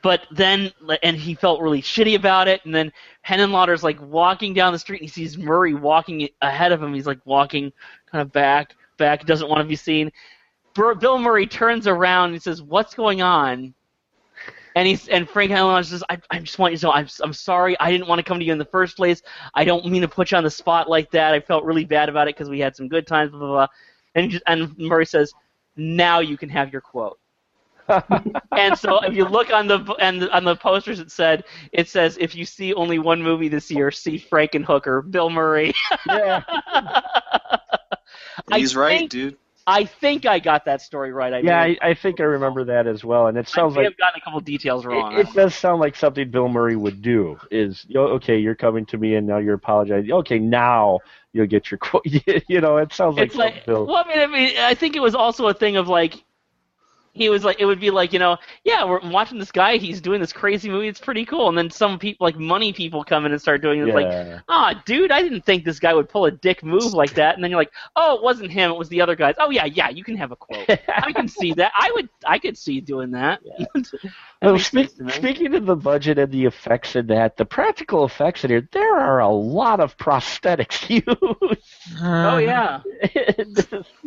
[0.03, 2.65] But then, and he felt really shitty about it.
[2.65, 2.93] And then
[3.27, 6.93] Henenlotter's like walking down the street, and he sees Murray walking ahead of him.
[6.95, 7.73] He's like walking
[8.11, 10.11] kind of back, back, doesn't want to be seen.
[10.75, 13.75] Bill Murray turns around and says, "What's going on?"
[14.77, 17.33] And he's and Frank Avalon says, I, "I just want you to know, I'm I'm
[17.33, 17.79] sorry.
[17.81, 19.23] I didn't want to come to you in the first place.
[19.55, 21.35] I don't mean to put you on the spot like that.
[21.35, 23.67] I felt really bad about it because we had some good times." Blah blah blah.
[24.15, 25.33] And just, and Murray says,
[25.77, 27.19] "Now you can have your quote."
[28.57, 32.17] and so if you look on the and on the posters, it said it says
[32.21, 35.75] if you see only one movie this year, see Frankenhooker, Bill Murray.
[36.07, 36.43] Yeah.
[38.53, 39.37] I He's right, think- dude.
[39.71, 41.33] I think I got that story right.
[41.33, 43.85] I Yeah, I, I think I remember that as well, and it sounds I may
[43.85, 45.17] like have gotten a couple details wrong.
[45.17, 47.39] It, it does sound like something Bill Murray would do.
[47.53, 50.11] Is okay, you're coming to me and now you're apologizing.
[50.11, 50.99] Okay, now
[51.33, 52.05] you'll get your quote.
[52.49, 53.87] you know, it sounds like, it's like, Bill.
[53.87, 56.23] well, I mean, I mean, I think it was also a thing of like,
[57.13, 59.77] he was like, it would be like, you know, yeah, we're watching this guy.
[59.79, 60.87] He's doing this crazy movie.
[60.89, 61.49] It's pretty cool.
[61.49, 63.89] And then some people, like money people, come in and start doing it.
[63.89, 64.41] It's like, yeah.
[64.49, 67.35] ah, dude, I didn't think this guy would pull a dick move like that.
[67.35, 68.71] And then you're like, oh, it wasn't him.
[68.71, 69.35] It was the other guys.
[69.39, 70.69] Oh yeah, yeah, you can have a quote.
[70.89, 71.73] I can see that.
[71.77, 73.41] I would, I could see doing that.
[74.43, 75.13] That Well, speak, sense to me.
[75.13, 78.97] speaking of the budget and the effects in that, the practical effects in here, there
[78.97, 81.63] are a lot of prosthetics used.
[82.03, 82.81] Oh yeah.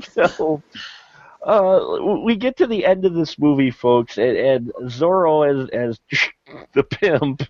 [0.02, 0.64] so
[1.44, 6.00] uh, we get to the end of this movie, folks, and, and Zorro as as
[6.74, 7.44] the pimp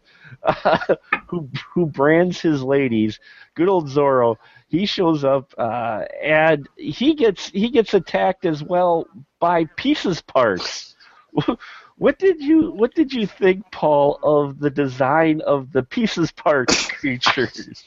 [0.44, 0.96] uh,
[1.28, 3.20] who who brands his ladies.
[3.56, 4.38] Good old Zorro.
[4.68, 9.08] He shows up uh, and he gets he gets attacked as well
[9.40, 10.96] by pieces parts.
[11.98, 16.88] What did you What did you think, Paul, of the design of the pieces parts
[16.88, 17.86] creatures?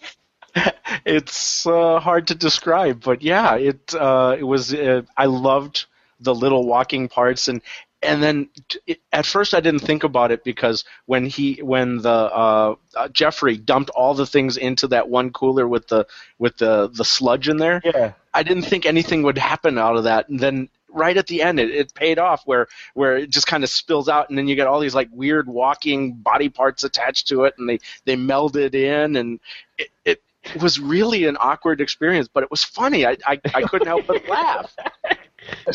[1.04, 4.72] it's uh, hard to describe, but yeah, it uh, it was.
[4.72, 5.86] Uh, I loved
[6.20, 7.60] the little walking parts, and
[8.02, 8.48] and then
[8.86, 13.08] it, at first I didn't think about it because when he when the uh, uh,
[13.08, 16.06] Jeffrey dumped all the things into that one cooler with the
[16.38, 20.04] with the the sludge in there, Yeah, I didn't think anything would happen out of
[20.04, 23.46] that, and then right at the end it, it paid off where where it just
[23.46, 24.28] kind of spills out.
[24.28, 27.68] And then you get all these like weird walking body parts attached to it and
[27.68, 29.16] they they melded in.
[29.16, 29.40] And
[29.78, 33.06] it, it it was really an awkward experience but it was funny.
[33.06, 34.74] I i, I couldn't help but laugh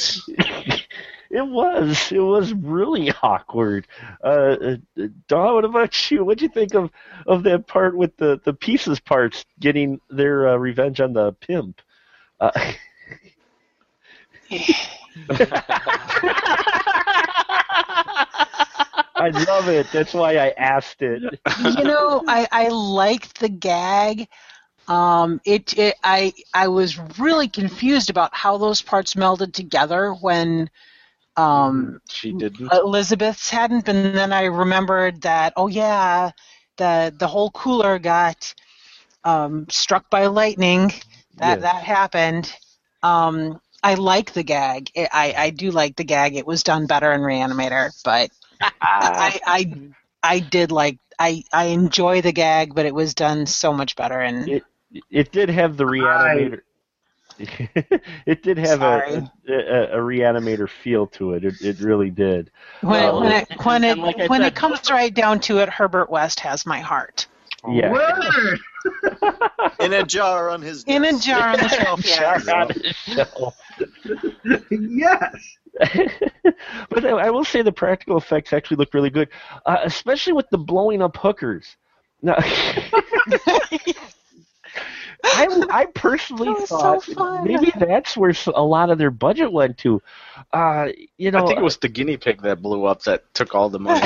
[1.30, 2.12] it was.
[2.12, 3.88] It was really awkward.
[4.24, 6.24] Uh, uh, Dawn, what about you?
[6.24, 6.92] What'd you think of
[7.28, 11.82] of that part with the the pieces parts getting their uh, revenge on the pimp?
[12.40, 12.52] Uh,
[19.22, 19.88] I love it.
[19.92, 21.22] That's why I asked it.
[21.60, 24.28] you know, I, I liked the gag.
[24.88, 30.70] Um, it, it I I was really confused about how those parts melded together when
[31.38, 36.32] um, she didn't Elizabeth's hadn't, and then I remembered that oh yeah,
[36.78, 38.54] the the whole cooler got
[39.24, 40.91] um, struck by lightning.
[41.38, 41.62] That Yes.
[41.62, 42.54] that happened.
[43.04, 44.89] Um, I like the gag.
[44.98, 46.36] I, I I do like the gag.
[46.36, 48.30] It was done better in Reanimator, but
[48.91, 49.74] I I
[50.24, 54.20] I did like I I enjoy the gag, but it was done so much better.
[54.20, 54.64] And It-
[55.10, 56.62] It did have the reanimator.
[58.26, 59.30] it did have a, Sorry.
[59.48, 61.46] a a reanimator feel to it.
[61.46, 62.52] It, it really did.
[62.82, 65.70] when when um, it when it like when said- it comes right down to it,
[65.70, 67.28] Herbert West has my heart
[67.69, 67.91] Yeah.
[67.91, 68.60] Word!
[69.80, 70.95] In a jar on his desk.
[70.95, 71.69] in a jar on the
[73.06, 73.56] shelf.
[74.47, 74.65] Yeah.
[74.71, 75.58] yes.
[76.89, 79.30] but I I will say the practical effects actually look really good,
[79.65, 81.78] uh, especially with the blowing up hookers.
[82.21, 82.36] Now,
[85.24, 89.52] I, I personally That was so thought maybe that's where a lot of their budget
[89.52, 90.02] went to.
[90.52, 93.56] Uh, you know, i think it was the guinea pig that blew up that took
[93.56, 94.02] all the money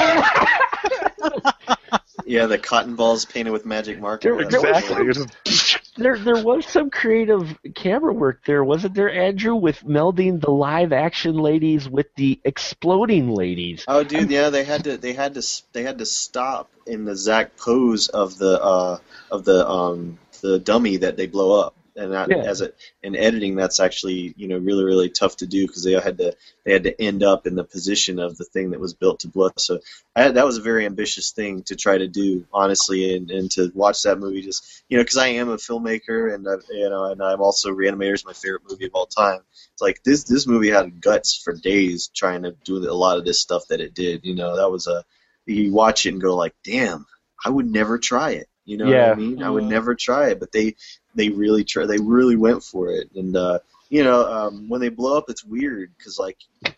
[2.26, 4.36] Yeah, the cotton balls painted with magic marker.
[4.36, 9.12] There- That's there was what there there was some creative camera work there, wasn't there,
[9.12, 13.86] Andrew, with melding the live action ladies with the exploding ladies.
[13.88, 17.12] Oh, dude, yeah, they had to they had to they had to stop in the
[17.12, 19.00] exact pose of the uh
[19.32, 22.44] of the um the dummy that they blow up, and that Yeah.
[22.44, 25.94] as it in editing, that's actually you know really really tough to do because they
[25.94, 28.94] had to they had to end up in the position of the thing that was
[28.94, 29.50] built to blow.
[29.58, 29.80] So
[30.16, 33.72] I, that was a very ambitious thing to try to do, honestly, and, and to
[33.74, 37.06] watch that movie just you know because I am a filmmaker and I, you know
[37.06, 39.40] and I'm also Reanimator is my favorite movie of all time.
[39.74, 43.26] It's like this this movie had guts for days trying to do a lot of
[43.26, 44.26] this stuff that it did.
[44.26, 45.04] You know that was a
[45.46, 47.06] you watch it and go like, damn,
[47.44, 48.48] I would never try it.
[48.66, 48.98] You know Yeah.
[48.98, 49.44] what I mean?
[49.44, 49.70] I would Mhm.
[49.70, 50.76] never try it, but they
[51.16, 51.86] they really try.
[51.86, 55.44] They really went for it, and uh, you know um, when they blow up, it's
[55.44, 56.38] weird because like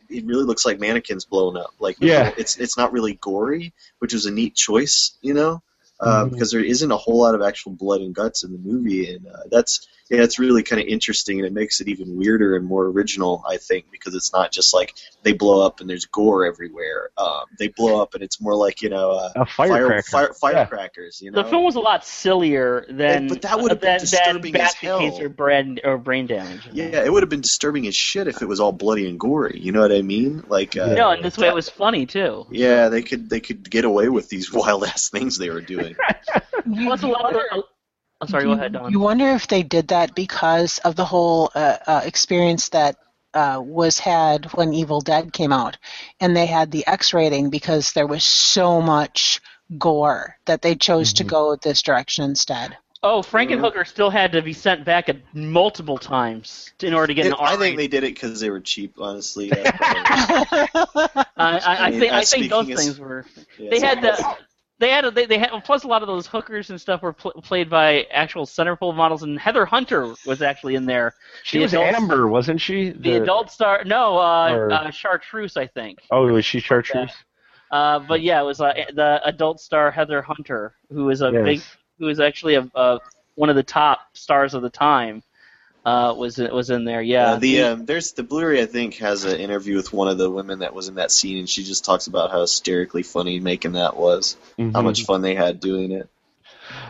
[0.10, 1.74] it really looks like mannequins blowing up.
[1.80, 2.32] Like Yeah.
[2.38, 5.18] it's it's not really gory, which was a neat choice.
[5.22, 5.62] You know,
[6.00, 6.32] uh, Mhm.
[6.32, 9.28] because there isn't a whole lot of actual blood and guts in the movie, and
[9.28, 12.66] uh, that's yeah, it's really kind of interesting, and it makes it even weirder and
[12.66, 14.94] more original, I think, because it's not just like
[15.24, 17.10] they blow up and there's gore everywhere.
[17.18, 20.02] Um, they blow up and it's more like you know uh, A firecracker.
[20.04, 20.34] fire, Yeah.
[20.66, 21.22] firecrackers.
[21.22, 24.00] You know, The film was a lot sillier than but that would have been than,
[24.00, 25.02] disturbing than as hell.
[25.22, 26.62] or brain or brain damage.
[26.72, 29.60] yeah, it would have been disturbing as shit if it was all bloody and gory.
[29.62, 30.44] You know what I mean?
[30.48, 32.46] Like, uh, No, and this way it was funny too.
[32.52, 35.96] Yeah, they could they could get away with these wild ass things they were doing.
[36.66, 37.64] You, Plus a lot of the,
[38.20, 38.92] I'm sorry, go ahead, Dawn.
[38.92, 42.96] You wonder if they did that because of the whole uh, uh, experience that
[43.34, 45.78] uh, was had when Evil Dead came out,
[46.20, 49.40] and they had the X rating because there was so much
[49.78, 51.28] gore that they chose to Mhm.
[51.28, 52.76] go this direction instead.
[53.04, 57.28] Oh, Frankenhooker still had to be sent back at multiple times in order to get
[57.28, 57.58] an I R.
[57.58, 58.96] think they did it because they were cheap.
[59.00, 63.26] Honestly, I, I, I I mean, think I think those as- things were.
[63.60, 64.38] yeah, They so- had the.
[64.80, 67.32] They had they, they had plus a lot of those hookers and stuff were pl-
[67.44, 71.16] played by actual centerfold models and Heather Hunter was actually in there.
[71.44, 72.92] She The was Amber, wasn't she?
[72.92, 76.00] The, adult star no uh, or- uh Chartreuse I think.
[76.12, 77.12] Oh, was she Chartreuse?
[77.72, 81.44] Uh, but yeah, it was uh, the adult star Heather Hunter who was a Yes.
[81.44, 81.62] big
[82.00, 83.00] who was actually a, a
[83.36, 85.24] one of the top stars of the time.
[85.88, 87.02] Uh, was was in there?
[87.02, 87.32] Yeah.
[87.32, 90.30] Uh, the um, there's the Blu-ray I think has an interview with one of the
[90.30, 93.72] women that was in that scene, and she just talks about how hysterically funny making
[93.74, 94.84] that was, how Mhm.
[94.84, 96.10] much fun they had doing it.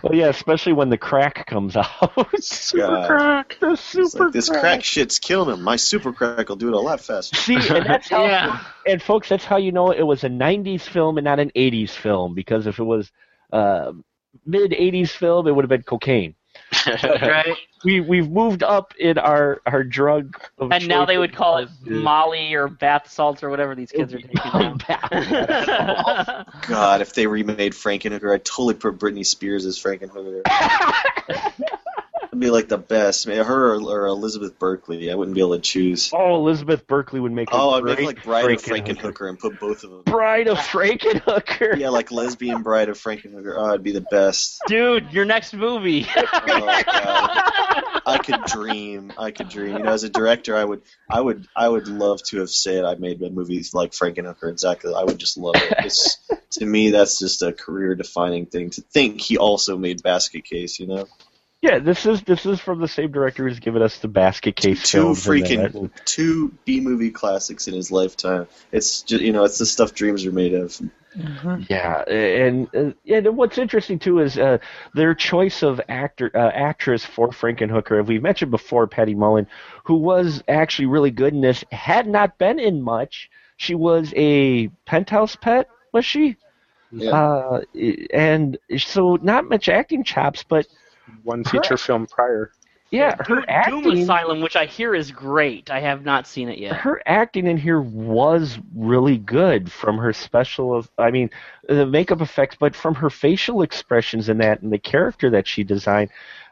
[0.02, 2.12] Well, yeah, especially when the crack comes out.
[2.42, 3.08] super God.
[3.08, 5.62] crack, the super like this crack shit's killing him.
[5.64, 7.36] My super crack will do it a lot faster.
[7.38, 8.26] See, and that's how.
[8.26, 8.60] Yeah.
[8.88, 11.92] And folks, that's how you know it was a '90s film and not an '80s
[11.92, 12.34] film.
[12.34, 13.12] Because if it was
[13.54, 13.92] uh,
[14.44, 16.34] mid '80s film, it would have been cocaine.
[17.04, 17.58] right.
[17.84, 20.40] We we've moved up in our our drug.
[20.58, 24.14] Of And now they would call it Molly or bath salts or whatever these kids
[24.14, 26.46] are taking now.
[26.68, 30.42] God, if they remade Frankenhooker, I'd totally put Britney Spears as Frankenhooker.
[32.38, 33.26] It'd be like the best.
[33.26, 35.12] Man, her or, or Elizabeth Berkley.
[35.12, 36.12] I wouldn't be able to choose.
[36.14, 37.50] Oh, Elizabeth Berkley would make.
[37.50, 39.02] a Oh, I'd make like Bride of Frankenhooker.
[39.02, 40.04] Frankenhooker and put both of them.
[40.04, 41.80] Bride of Frankenhooker.
[41.80, 43.56] Yeah, like lesbian Bride of Frankenhooker.
[43.58, 44.62] Oh, it'd be the best.
[44.68, 46.06] Dude, your next movie.
[46.50, 48.02] Oh, God.
[48.06, 49.12] I could dream.
[49.18, 49.78] I could dream.
[49.78, 52.86] You know, as a director, I would, I would, I would love to have said
[52.86, 54.50] I made a movie like Frankenhooker.
[54.50, 54.94] Exactly.
[54.94, 55.74] I would just love it.
[55.80, 56.18] It's,
[56.52, 58.70] to me, that's just a career-defining thing.
[58.72, 60.80] To think he also made Basket Case.
[60.80, 61.08] You know,
[61.62, 64.84] Yeah, this is this is from the same director who's given us the basket case
[64.84, 65.74] two films and that.
[65.74, 68.48] freaking two B-movie classics in his lifetime.
[68.72, 70.80] It's just, you know, it's the stuff dreams are made of.
[71.68, 74.60] Yeah, and uh, and what's interesting too is uh,
[74.94, 78.06] their choice of actor uh, actress for Frankenhooker.
[78.06, 79.48] We've mentioned before Patty Mullen,
[79.84, 83.32] who was actually really good in this, had not been in much.
[83.56, 86.38] She was a penthouse pet, was she?
[86.92, 87.10] Yeah.
[87.12, 87.62] Uh,
[88.14, 90.68] and so not much acting chops, but
[91.24, 92.52] One feature film prior.
[92.92, 93.98] yeah, her Doom acting.
[94.00, 95.70] Asylum, which I hear is great.
[95.70, 96.76] I have not seen it yet.
[96.76, 101.30] her acting in here was really good from her special i mean
[101.68, 105.64] the makeup effects but from her facial expressions in that and the character that she
[105.64, 106.10] designed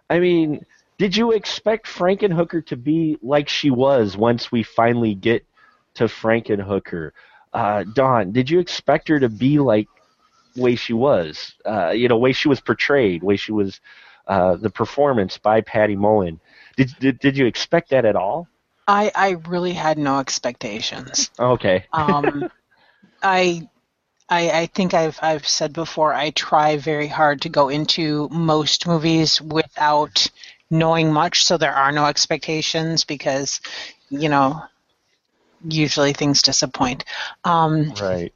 [0.09, 0.65] i mean
[0.97, 5.45] did you expect frankenhooker to be like she was once we finally get
[5.93, 7.11] to frankenhooker
[7.53, 9.87] uh, dawn did you expect her to be like
[10.57, 13.79] way she was uh, you know way she was portrayed way she was
[14.27, 16.39] uh, the performance by patty mullen
[16.75, 18.47] did, did, did you expect that at all
[18.87, 21.31] I, I really had no expectations.
[21.39, 22.49] okay Um,
[23.23, 23.67] I,
[24.29, 28.85] I I think I've I've said before I try very hard to go into most
[28.85, 30.27] movies without
[30.69, 33.61] knowing much, so there are no expectations because,
[34.09, 34.63] you know,
[35.63, 37.05] usually things disappoint.
[37.43, 38.33] Um, right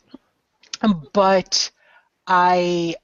[1.14, 1.72] but
[2.28, 2.96] I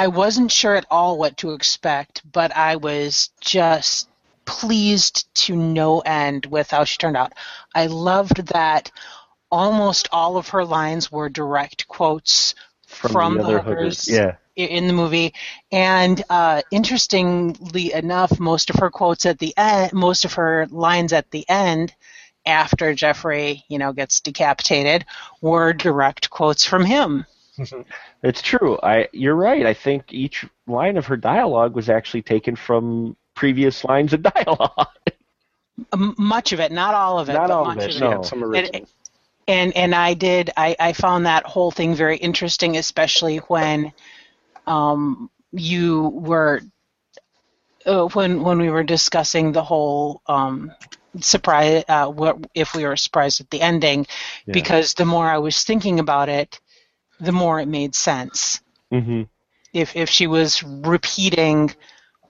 [0.00, 4.08] I wasn't sure at all what to expect, but I was just
[4.46, 7.34] pleased to no end with how she turned out.
[7.74, 8.90] I loved that
[9.50, 12.54] almost all of her lines were direct quotes
[12.86, 14.08] from, the the, other hookers hookers.
[14.08, 14.36] Yeah.
[14.56, 15.34] in the movie.
[15.70, 21.12] And uh, interestingly enough, most of her quotes at the end, most of her lines
[21.12, 21.92] at the end,
[22.46, 25.04] after Jeffrey, you know, gets decapitated,
[25.42, 27.26] were direct quotes from him.
[28.22, 28.78] It's true.
[28.82, 29.66] I you're right.
[29.66, 34.88] I think each line of her dialogue was actually taken from previous lines of dialogue.
[36.18, 38.10] Much of it, not all of it, Not but all of it, of no.
[38.10, 38.14] it.
[38.16, 38.86] Yeah, some original.
[39.48, 43.92] and and I did I, I found that whole thing very interesting, especially when
[44.66, 46.60] um, you were
[47.86, 50.70] uh, when when we were discussing the whole um,
[51.20, 54.06] surprise uh, what if we were surprised at the ending,
[54.46, 54.52] Yeah.
[54.52, 56.60] because the more I was thinking about it,
[57.20, 58.60] the more it made sense.
[58.90, 59.22] hmm
[59.72, 61.72] if if she was repeating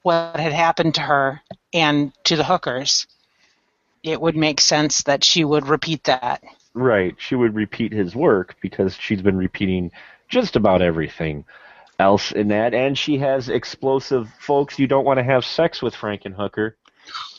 [0.03, 1.41] what had happened to her
[1.73, 3.07] and to the hookers,
[4.03, 6.43] it would make sense that she would repeat that.
[6.75, 7.15] Right.
[7.19, 9.91] She would repeat his work because she's been repeating
[10.29, 11.45] just about everything
[11.99, 12.75] else in that.
[12.75, 14.79] And she has explosive folks.
[14.79, 16.73] You don't want to have sex with Frankenhooker.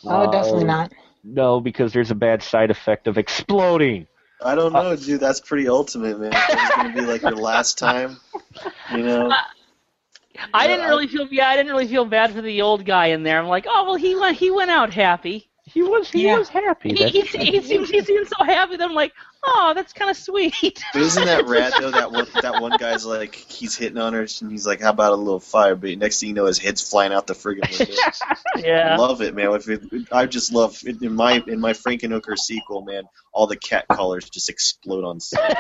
[0.06, 0.92] Oh, definitely Uh, not.
[1.24, 4.08] No, because there's a bad side effect of exploding.
[4.44, 5.20] I don't know, uh, dude.
[5.20, 6.32] That's pretty ultimate, man.
[6.34, 8.20] It's gonna be like your last time,
[8.92, 9.32] you know.
[10.54, 13.24] I didn't really feel yeah, I didn't really feel bad for the old guy in
[13.24, 13.40] there.
[13.40, 15.51] I'm like, oh well, he went he went out happy.
[15.64, 16.40] He was he Yeah.
[16.40, 16.90] was happy.
[16.90, 20.10] He, That's he, he seems he seems so happy that I'm like, oh, that's kind
[20.10, 20.84] of sweet.
[20.92, 21.92] But isn't that rad though?
[21.92, 25.14] That one that one guy's like he's hitting on her, and he's like, "How about
[25.14, 27.94] a little fire?" But next thing you know, his head's flying out the friggin' window.
[28.68, 28.98] yeah.
[28.98, 29.54] Love it, man.
[29.54, 33.04] If it, I just love in my in my Frankenhooker sequel, man.
[33.32, 35.40] All the cat colors just explode on set.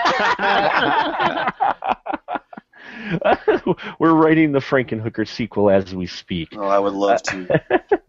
[3.99, 6.49] We're writing the Frankenhooker sequel as we speak.
[6.55, 7.61] Oh, I would love to.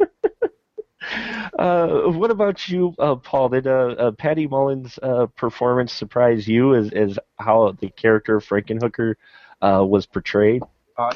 [1.58, 3.50] Uh, what about you, uh, Paul?
[3.50, 9.14] Did uh, uh, Patty Mullins' uh, performance surprise you as, as how the character Frankenhooker
[9.60, 10.62] was portrayed?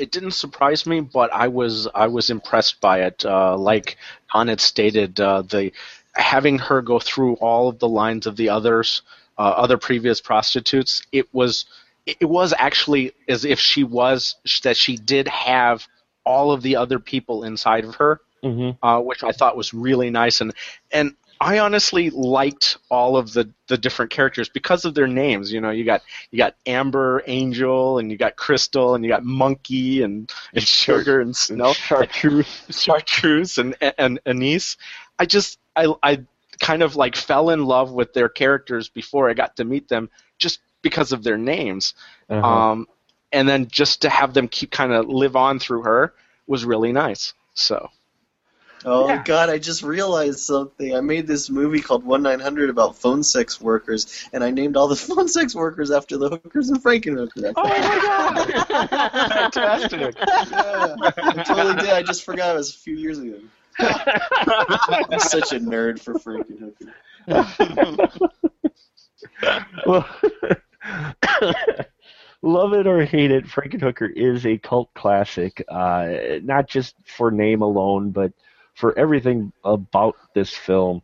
[0.00, 3.24] It didn't surprise me, but I was I was impressed by it.
[3.24, 3.96] Like
[4.28, 5.72] Han had stated, the
[6.14, 9.02] having her go through all of the lines of the others,
[9.38, 11.66] other previous prostitutes, it was
[12.06, 15.86] it was actually as if she was that she did have
[16.24, 18.84] all of the other people inside of her, Mm-hmm.
[18.86, 20.52] uh, which I thought was really nice and
[20.92, 25.52] and I honestly liked all of the, the different characters because of their names.
[25.52, 29.24] You know, you got you got Amber, Angel, and you got Crystal, and you got
[29.24, 32.46] Monkey, and, and Sugar, and Snow, Chartreuse.
[32.70, 34.76] Chartreuse, and and Anise.
[35.18, 36.24] I just I I
[36.60, 40.08] kind of like fell in love with their characters before I got to meet them,
[40.38, 41.94] just because of their names.
[42.30, 42.46] Uh-huh.
[42.46, 42.88] Um,
[43.32, 46.14] and then just to have them keep kind of live on through her
[46.46, 47.34] was really nice.
[47.54, 47.90] So
[48.84, 49.22] Oh Yeah.
[49.24, 50.94] God, I just realized something.
[50.94, 54.76] I made this movie called One Nine Hundred about phone sex workers, and I named
[54.76, 57.52] all the phone sex workers after the hookers and Frankenhooker.
[57.56, 57.78] oh my
[58.68, 59.52] God!
[59.52, 60.14] fantastic.
[60.50, 61.90] Yeah, I totally did.
[61.90, 63.38] I just forgot it was a few years ago.
[63.78, 66.92] I'm such a nerd for Frankenhooker.
[69.86, 70.06] well,
[72.42, 75.64] love it or hate it, Frankenhooker is a cult classic.
[75.68, 78.32] Uh, not just for name alone, but
[78.76, 81.02] for everything about this film.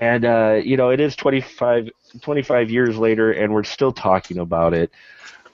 [0.00, 1.90] And uh, you know, it is 25,
[2.22, 4.90] 25 years later, and we're still talking about it.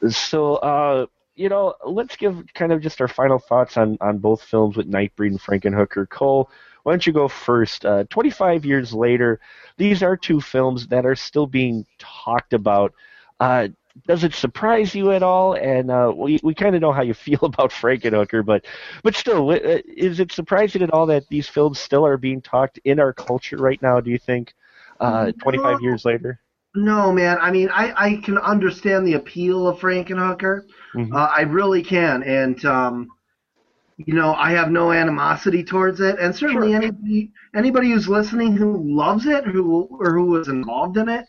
[0.09, 4.43] So, uh, you know, let's give kind of just our final thoughts on on both
[4.43, 6.09] films with Nightbreed and Frankenhooker.
[6.09, 6.51] Cole,
[6.85, 7.85] why don't you go first?
[7.87, 9.41] Uh, 25 years later,
[9.79, 12.93] these are two films that are still being talked about.
[13.41, 13.69] Uh,
[14.07, 15.55] does it surprise you at all?
[15.55, 18.65] And uh, we we kind of know how you feel about Frankenhooker, but
[19.03, 22.79] but still, uh, is it surprising at all that these films still are being talked
[22.85, 24.01] in our culture right now?
[24.01, 24.55] Do you think,
[25.01, 26.41] uh, 25 years later?
[26.75, 27.39] No, man.
[27.41, 30.63] I mean, I, I can understand the appeal of Frankenhooker.
[30.95, 31.13] Mhm.
[31.13, 33.09] Uh, I really can, and um,
[33.97, 36.19] you know, I have no animosity towards it.
[36.19, 41.09] And certainly, anybody anybody who's listening who loves it, who or who was involved in
[41.09, 41.25] it,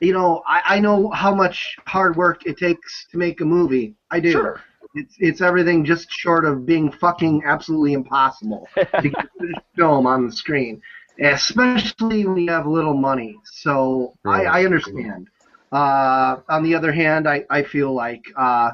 [0.00, 3.94] you know, I, I know how much hard work it takes to make a movie.
[4.10, 4.32] I do.
[4.32, 4.60] Sure.
[4.94, 10.26] It's it's everything just short of being fucking absolutely impossible to get this film on
[10.26, 10.80] the screen,
[11.22, 13.36] especially when you have little money.
[13.44, 14.14] So.
[14.24, 15.28] I, I understand.
[15.72, 18.70] Uh, on the other hand, I, I feel like uh,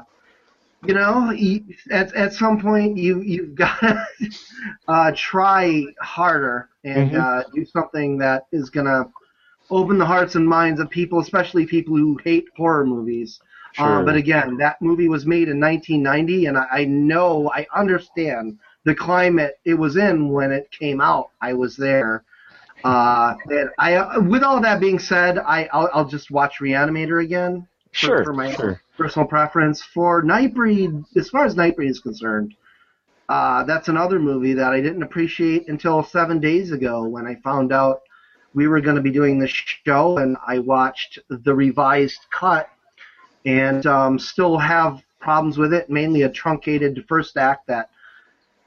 [0.85, 1.61] you know you,
[1.91, 4.05] at at some point you you've got to
[4.87, 7.19] uh, try harder and Mhm.
[7.19, 9.05] uh, do something that is gonna
[9.75, 13.39] open the hearts and minds of people, especially people who hate horror movies.
[13.77, 18.59] Uh, but again, that movie was made in 1990, and I, I know, I understand
[18.85, 21.29] the climate it was in when it came out.
[21.41, 22.23] I was there.
[22.83, 27.23] Uh, and I, uh, with all that being said, I, I'll, I'll just watch Reanimator
[27.23, 28.81] again for, Sure, for my sure.
[28.97, 29.81] personal preference.
[29.81, 32.53] For Nightbreed, as far as Nightbreed is concerned,
[33.29, 37.71] uh, that's another movie that I didn't appreciate until seven days ago when I found
[37.71, 38.01] out
[38.53, 42.69] we were going to be doing this show, and I watched the revised cut,
[43.45, 45.89] and um, still have problems with it.
[45.89, 47.89] Mainly a truncated first act that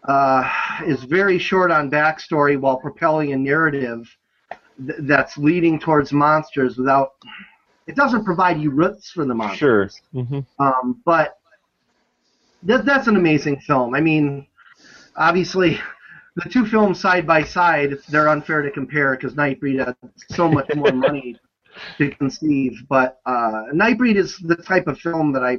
[0.04, 0.48] uh,
[0.86, 4.08] is very short on backstory while propelling a narrative
[4.86, 7.12] th- that's leading towards monsters without.
[7.86, 10.00] It doesn't provide you roots for the monsters.
[10.12, 10.24] Sure.
[10.24, 11.38] hmm Um, but
[12.64, 13.94] that, that's an amazing film.
[13.94, 14.46] I mean,
[15.16, 15.78] obviously,
[16.36, 19.96] the two films side by side, they're unfair to compare because Nightbreed had
[20.30, 21.36] so much more money
[21.98, 22.72] to conceive.
[22.88, 25.58] But uh, Nightbreed is the type of film that I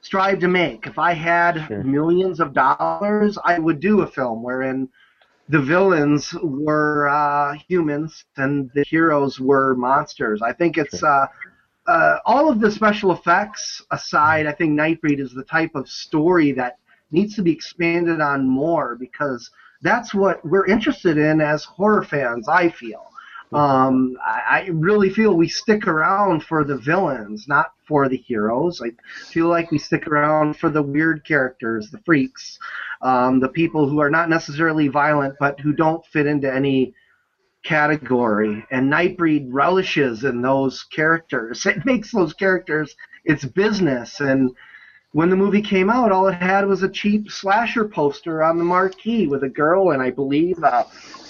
[0.00, 0.86] strive to make.
[0.86, 1.84] If I had Sure.
[1.84, 4.88] millions of dollars, I would do a film wherein
[5.50, 10.40] the villains were uh, humans and the heroes were monsters.
[10.42, 11.26] I think it's uh,
[11.86, 14.46] uh, all of the special effects aside.
[14.46, 16.78] I think Nightbreed is the type of story that
[17.10, 19.50] needs to be expanded on more because
[19.82, 22.48] that's what we're interested in as horror fans.
[22.48, 23.06] I feel.
[23.52, 28.80] Um, I, I really feel we stick around for the villains, not for the heroes.
[28.80, 28.92] I
[29.32, 32.60] feel like we stick around for the weird characters, the freaks,
[33.02, 36.94] um, the people who are not necessarily violent but who don't fit into any
[37.64, 38.64] category.
[38.70, 41.66] And Nightbreed relishes in those characters.
[41.66, 44.20] It makes those characters its business.
[44.20, 44.50] And
[45.12, 48.64] when the movie came out, all it had was a cheap slasher poster on the
[48.64, 50.86] marquee with a girl and I believe a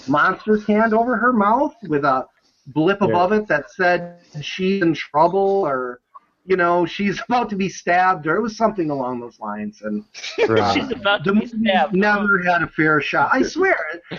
[0.07, 2.25] monster's hand over her mouth with a
[2.67, 3.07] blip Yeah.
[3.07, 5.99] above it that said she's in trouble or
[6.45, 10.03] you know she's about to be stabbed or it was something along those lines and
[10.47, 10.73] Right.
[10.75, 11.93] She's about to be stabbed.
[11.95, 13.77] never had a fair shot i swear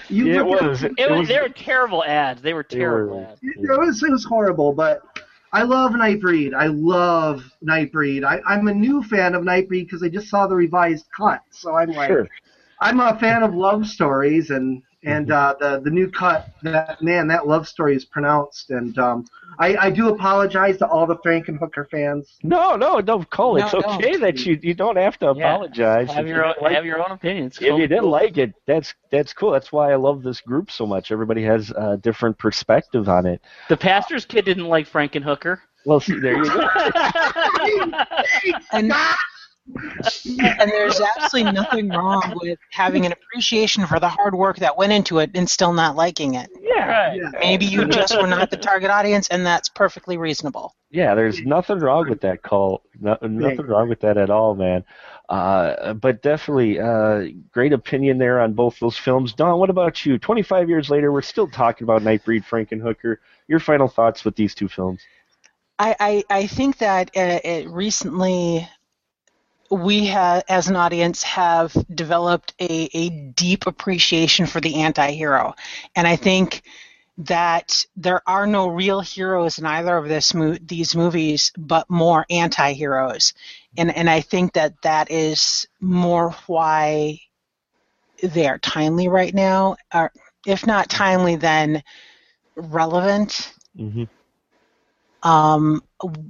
[0.09, 0.83] you Yeah, it look at- was.
[0.85, 2.43] It was, they were terrible ads.
[2.43, 3.41] They were They terrible were- ads.
[3.43, 5.03] it was it was horrible, but
[5.53, 6.55] I love Nightbreed.
[6.55, 8.25] I love Nightbreed.
[8.25, 11.43] I, I'm a new fan of Nightbreed because I just saw the revised cut.
[11.51, 12.29] So I'm like, Sure.
[12.81, 16.49] I'm a fan of love stories, and and uh, the the new cut.
[16.63, 19.25] That man, that love story is pronounced, and um,
[19.59, 22.37] I, I do apologize to all the Frankenhooker fans.
[22.43, 23.57] No, no, no, Cole.
[23.59, 25.55] No, it's okay that you you don't have to Yeah.
[25.55, 26.09] apologize.
[26.11, 27.57] Have If you your own, like- have your own opinions.
[27.59, 29.51] if you didn't like it, that's that's cool.
[29.51, 31.11] That's why I love this group so much.
[31.13, 33.41] Everybody has a different perspective on it.
[33.69, 35.59] the pastor's kid didn't like Frankenhooker.
[35.85, 36.69] Well, see, there you go.
[38.73, 38.93] And
[40.25, 44.93] and there's absolutely nothing wrong with having an appreciation for the hard work that went
[44.93, 46.51] into it and still not liking it.
[46.61, 47.17] Yeah, right.
[47.17, 47.31] Yeah.
[47.41, 50.75] Maybe you just were not the target audience, and that's perfectly reasonable.
[50.91, 51.15] yeah.
[51.15, 52.83] There's nothing wrong with that, Cole.
[53.01, 54.85] No, nothing wrong with that at all, man.
[55.29, 59.33] Uh, but definitely, uh, great opinion there on both those films.
[59.33, 60.19] Dawn, what about you?
[60.19, 63.17] 25 years later, we're still talking about Nightbreed, Frankenhooker.
[63.49, 65.01] Your final thoughts with these two films?
[65.79, 68.69] I, I, I think that uh, it recently
[69.73, 75.55] we ha- as an audience have developed a, a deep appreciation for the anti-hero.
[75.97, 76.63] And i think
[77.19, 82.27] that there are no real heroes in either of this mo- these movies but more
[82.31, 83.33] anti-heroes.
[83.77, 87.21] And and i think that that is more why
[88.23, 90.13] they are timely right now or
[90.47, 91.83] if not timely then
[92.57, 93.53] relevant.
[93.79, 94.05] Mm-hmm.
[95.23, 95.83] Um,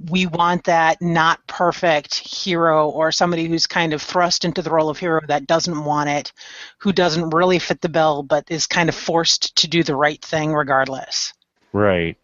[0.09, 4.89] we want that not perfect hero or somebody who's kind of thrust into the role
[4.89, 6.31] of hero that doesn't want it,
[6.77, 10.21] who doesn't really fit the bill but is kind of forced to do the right
[10.23, 11.33] thing regardless.
[11.71, 12.17] Right.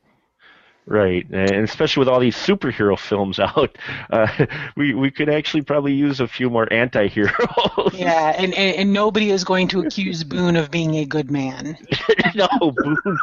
[0.91, 3.77] Right, and especially with all these superhero films out,
[4.09, 7.93] uh, we we could actually probably use a few more anti-heroes.
[7.93, 11.77] Yeah, and, and, and nobody is going to accuse Boone of being a good man
[12.35, 13.17] no, Boone,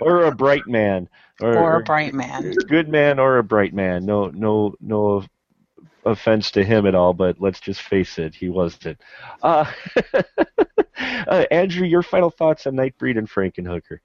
[0.00, 1.08] or a bright man,
[1.40, 2.52] or, or a bright man.
[2.66, 4.04] good man, or a bright man.
[4.04, 5.24] No, no, no
[6.04, 8.98] offense to him at all, but let's just face it, he wasn't.
[9.40, 9.70] Uh,
[10.98, 14.00] uh, Andrew, your final thoughts on Nightbreed and Frankenhooker?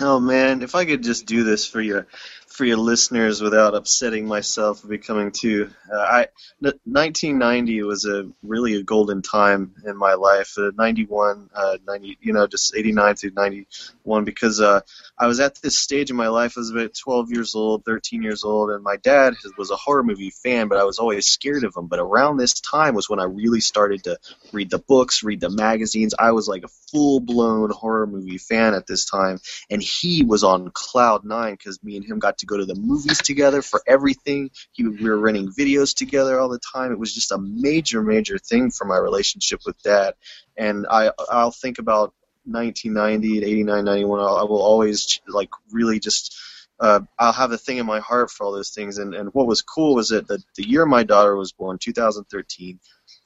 [0.00, 2.06] Oh man, if I could just do this for your
[2.52, 5.70] for your listeners without upsetting myself becoming too.
[5.92, 6.20] Uh, I
[6.64, 10.54] n- 1990 was a really a golden time in my life.
[10.58, 14.80] Uh, 91, uh, 90, you know, just 89 through 91 because uh,
[15.18, 16.54] I was at this stage in my life.
[16.56, 20.02] I was about 12 years old, 13 years old, and my dad was a horror
[20.02, 21.86] movie fan, but I was always scared of him.
[21.86, 24.18] But around this time was when I really started to
[24.52, 26.14] read the books, read the magazines.
[26.18, 29.38] I was like a full blown horror movie fan at this time
[29.70, 32.74] and he was on cloud nine because me and him got to go to the
[32.74, 34.50] movies together for everything.
[34.72, 36.92] He, we were renting videos together all the time.
[36.92, 40.14] It was just a major, major thing for my relationship with dad.
[40.56, 42.14] And I, I'll think about
[42.44, 44.20] 1990, 89, 91.
[44.20, 46.36] I'll, I will always like really just.
[46.80, 48.98] Uh, I'll have a thing in my heart for all those things.
[48.98, 52.80] And, and what was cool was that the, the year my daughter was born, 2013,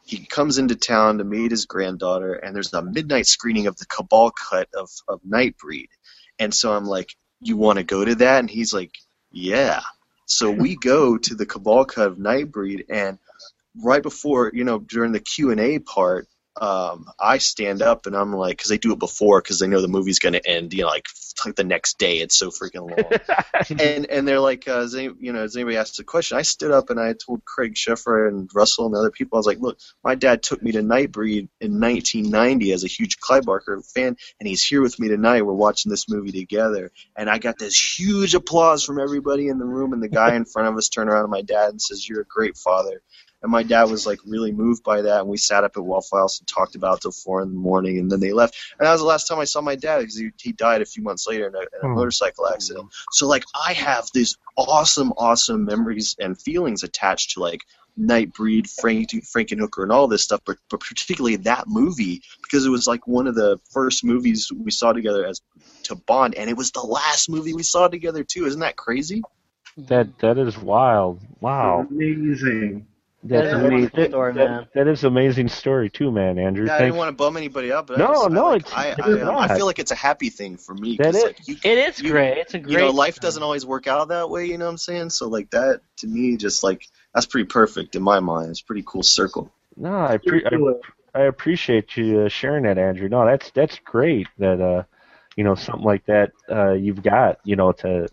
[0.07, 3.87] he comes into town to meet his granddaughter, and there's a midnight screening of the
[3.87, 5.89] Cabal cut of, of Nightbreed.
[6.39, 7.11] And so I'm like,
[7.41, 8.39] you want to go to that?
[8.41, 8.93] And he's like,
[9.37, 9.81] yeah.
[10.25, 13.19] So we go to the Cabal cut of Nightbreed, and
[13.83, 16.27] right before, you know, during the Q and A part,
[16.61, 19.83] um, I stand up and I'm like, because they do it before, because they know
[19.83, 21.07] the movie's going to end, you know, like
[21.45, 22.19] like the next day.
[22.19, 23.81] It's so freaking long.
[23.81, 26.71] and and they're like, uh, they, you know, as anybody asked a question, I stood
[26.71, 29.79] up and I told Craig Sheffer and Russell and other people, I was like, look,
[30.03, 34.49] my dad took me to Nightbreed in 1990 as a huge Clive Barker fan, and
[34.49, 35.43] he's here with me tonight.
[35.43, 39.67] We're watching this movie together, and I got this huge applause from everybody in the
[39.67, 42.09] room, and the guy in front of us turned around to my dad and says,
[42.09, 43.03] "You're a great father."
[43.43, 46.19] And my dad was like really moved by that, and we sat up at Waffle
[46.19, 48.57] House and talked about it till four in the morning, and then they left.
[48.79, 50.87] And that was the last time I saw my dad because he, he died a
[50.87, 51.95] few months later in a, in a Hmm.
[51.95, 52.89] motorcycle accident.
[53.13, 57.61] So like I have these awesome, awesome memories and feelings attached to like
[57.99, 62.87] Nightbreed, Frank, Frankenhooker, and all this stuff, but, but particularly that movie because it was
[62.87, 65.41] like one of the first movies we saw together as
[65.85, 68.47] to bond, and it was the last movie we saw together too.
[68.47, 69.23] Isn't that crazy?
[69.77, 71.21] That that is wild.
[71.41, 71.87] Wow.
[71.91, 72.87] Amazing.
[73.29, 74.11] That's That is amazing.
[74.11, 74.67] story, That- man.
[74.75, 76.39] that is amazing story too, man.
[76.39, 76.89] Andrew, Yeah, I thanks.
[76.89, 78.87] didn't want to bum anybody up, but No, I just, no, I, like, it's- I,
[78.91, 80.97] it's I, I feel like it's a happy thing for me.
[80.97, 81.23] That 'cause, is.
[81.25, 82.39] Like, you, It is you- great.
[82.39, 82.73] It's a great.
[82.73, 84.47] you know, life doesn't always work out that way.
[84.47, 85.11] You know what I'm saying?
[85.11, 88.51] So like that to me, just like that's pretty perfect in my mind.
[88.51, 89.51] It's a pretty cool circle.
[89.77, 90.51] No, I, pre- I
[91.15, 93.09] I appreciate you uh, sharing that, Andrew.
[93.09, 94.83] No, that's that's great that uh,
[95.37, 98.09] you know, something like that uh, you've got, you know, to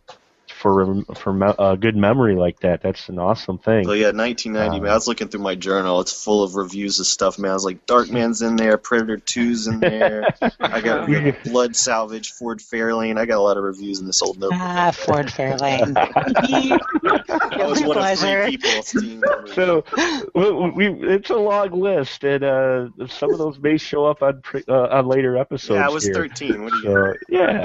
[0.63, 2.81] for for me- a good memory like that.
[2.81, 3.83] That's an awesome thing.
[3.83, 4.79] So yeah, 1990.
[4.79, 5.99] man, I was looking through my journal.
[5.99, 7.51] It's full of reviews of stuff, man.
[7.51, 10.33] I was like, Darkman's in there, Predator 2's in there.
[10.61, 13.19] I got we got Blood Salvage, Ford Fairlane.
[13.19, 14.59] I got a lot of reviews in this old notebook.
[14.61, 15.93] Ah, Ford Fairlane.
[15.97, 19.21] I was Guilty one of three people seeing.
[19.53, 19.83] So
[20.33, 24.41] we, we it's a long list, and uh, some of those may show up on
[24.41, 25.75] pre- uh, on later episodes.
[25.79, 26.13] yeah, I was here.
[26.13, 26.63] 13.
[26.63, 26.83] What do you?
[26.83, 27.63] So yeah.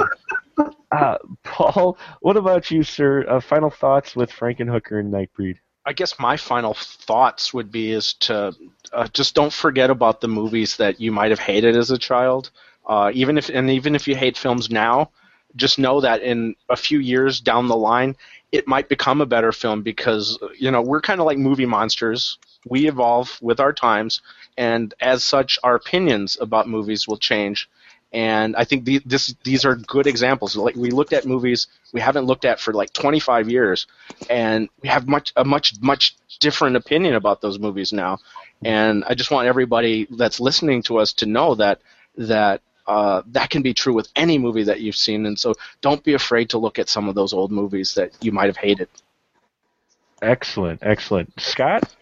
[0.90, 3.24] Uh, Paul, what about you, sir?
[3.28, 5.56] Uh, final thoughts with Frankenhooker and Nightbreed.
[5.84, 8.54] I guess my final thoughts would be is to
[8.92, 12.50] uh, just don't forget about the movies that you might have hated as a child.
[12.86, 15.10] Uh, even if and even if you hate films now,
[15.56, 18.16] just know that in a few years down the line,
[18.52, 22.38] it might become a better film because you know we're kind of like movie monsters.
[22.66, 24.20] We evolve with our times,
[24.56, 27.68] and as such, our opinions about movies will change.
[28.12, 30.56] And I think the, this these are good examples.
[30.56, 33.86] Like we looked at movies we haven't looked at for like 25 years,
[34.30, 38.18] and we have much a much much different opinion about those movies now.
[38.64, 41.80] And I just want everybody that's listening to us to know that
[42.16, 45.26] that uh, that can be true with any movie that you've seen.
[45.26, 48.32] And so don't be afraid to look at some of those old movies that you
[48.32, 48.88] might have hated.
[50.22, 51.38] Excellent, excellent.
[51.38, 51.94] Scott,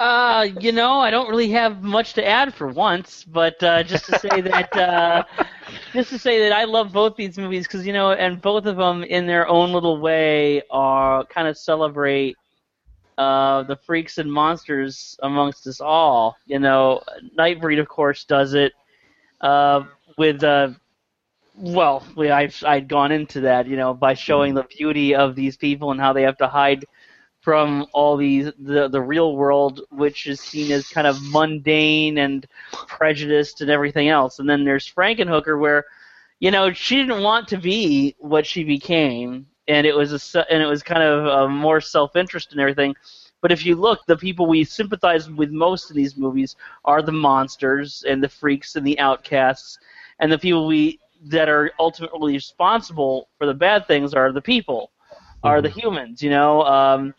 [0.00, 4.06] Uh, you know, I don't really have much to add for once, but uh, just
[4.06, 5.24] to say that, uh,
[5.94, 8.76] just to say that I love both these movies because you know, and both of
[8.78, 12.38] them in their own little way are kind of celebrate
[13.18, 16.36] uh, the freaks and monsters amongst us all.
[16.46, 17.02] You know,
[17.38, 18.72] Nightbreed, of course, does it
[19.42, 19.84] uh,
[20.18, 20.42] with.
[20.44, 20.70] Uh,
[21.56, 25.56] well, we, I've I'd gone into that, you know, by showing the beauty of these
[25.56, 26.84] people and how they have to hide
[27.40, 32.46] from all these the the real world, which is seen as kind of mundane and
[32.86, 34.38] prejudiced and everything else.
[34.38, 35.84] And then there's Frankenhooker, where
[36.38, 40.62] you know she didn't want to be what she became, and it was a and
[40.62, 42.94] it was kind of uh, more self interest and everything.
[43.40, 47.12] But if you look, the people we sympathize with most in these movies are the
[47.12, 49.78] monsters and the freaks and the outcasts,
[50.18, 54.90] and the people we that are ultimately responsible for the bad things are the people,
[55.42, 56.22] are the humans.
[56.22, 57.14] You know, um,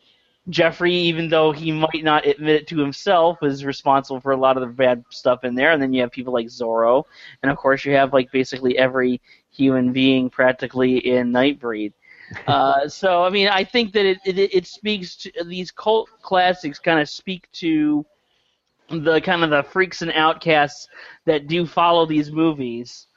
[0.49, 4.57] Jeffrey, even though he might not admit it to himself, is responsible for a lot
[4.57, 5.71] of the bad stuff in there.
[5.71, 7.03] And then you have people like Zorro,
[7.43, 9.21] and of course you have like basically every
[9.51, 11.93] human being practically in Nightbreed.
[12.47, 16.79] Uh, so I mean, I think that it, it it speaks to these cult classics
[16.79, 18.05] kind of speak to
[18.89, 20.87] the kind of the freaks and outcasts
[21.25, 23.07] that do follow these movies,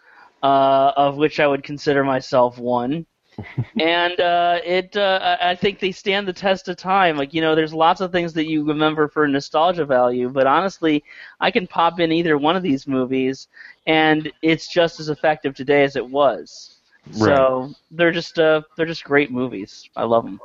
[0.42, 3.06] uh, of which I would consider myself one.
[3.78, 7.16] and uh, it, uh, I I think they stand the test of time.
[7.16, 11.02] Like you know, there's lots of things that you remember for nostalgia value, but honestly,
[11.40, 13.48] I can pop in either one of these movies,
[13.86, 16.76] and it's just as effective today as it was.
[17.10, 19.88] So they're just uh, they're just great movies.
[19.96, 20.40] I love them.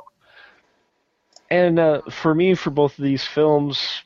[1.50, 4.02] And uh, for me, for both of these films,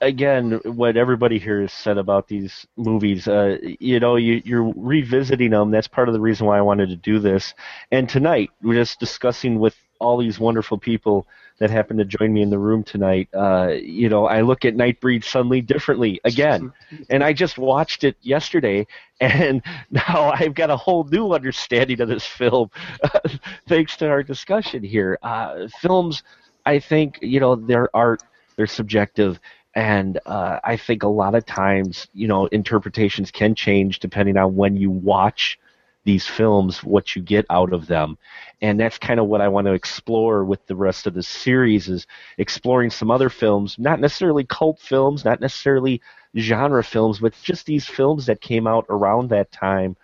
[0.00, 5.50] again, what everybody here has said about these movies, uh, you know, you, you're revisiting
[5.50, 5.70] them.
[5.70, 7.54] That's part of the reason why I wanted to do this.
[7.90, 11.26] And tonight, we're just discussing with all these wonderful people
[11.58, 13.28] that happen to join me in the room tonight.
[13.32, 16.72] Uh, you know, I look at Nightbreed suddenly differently again.
[17.10, 18.86] and I just watched it yesterday,
[19.20, 22.70] and now I've got a whole new understanding of this film
[23.68, 25.18] thanks to our discussion here.
[25.22, 26.22] Uh, films,
[26.66, 28.22] I think, you know, they're art,
[28.56, 29.38] they're subjective,
[29.74, 34.54] and uh, I think a lot of times, you know, interpretations can change depending on
[34.54, 35.58] when you watch
[36.04, 38.18] these films, what you get out of them.
[38.60, 41.88] And that's kind of what I want to explore with the rest of the series
[41.88, 42.06] is
[42.38, 46.00] exploring some other films, not necessarily cult films, not necessarily
[46.36, 49.96] genre films, but just these films that came out around that time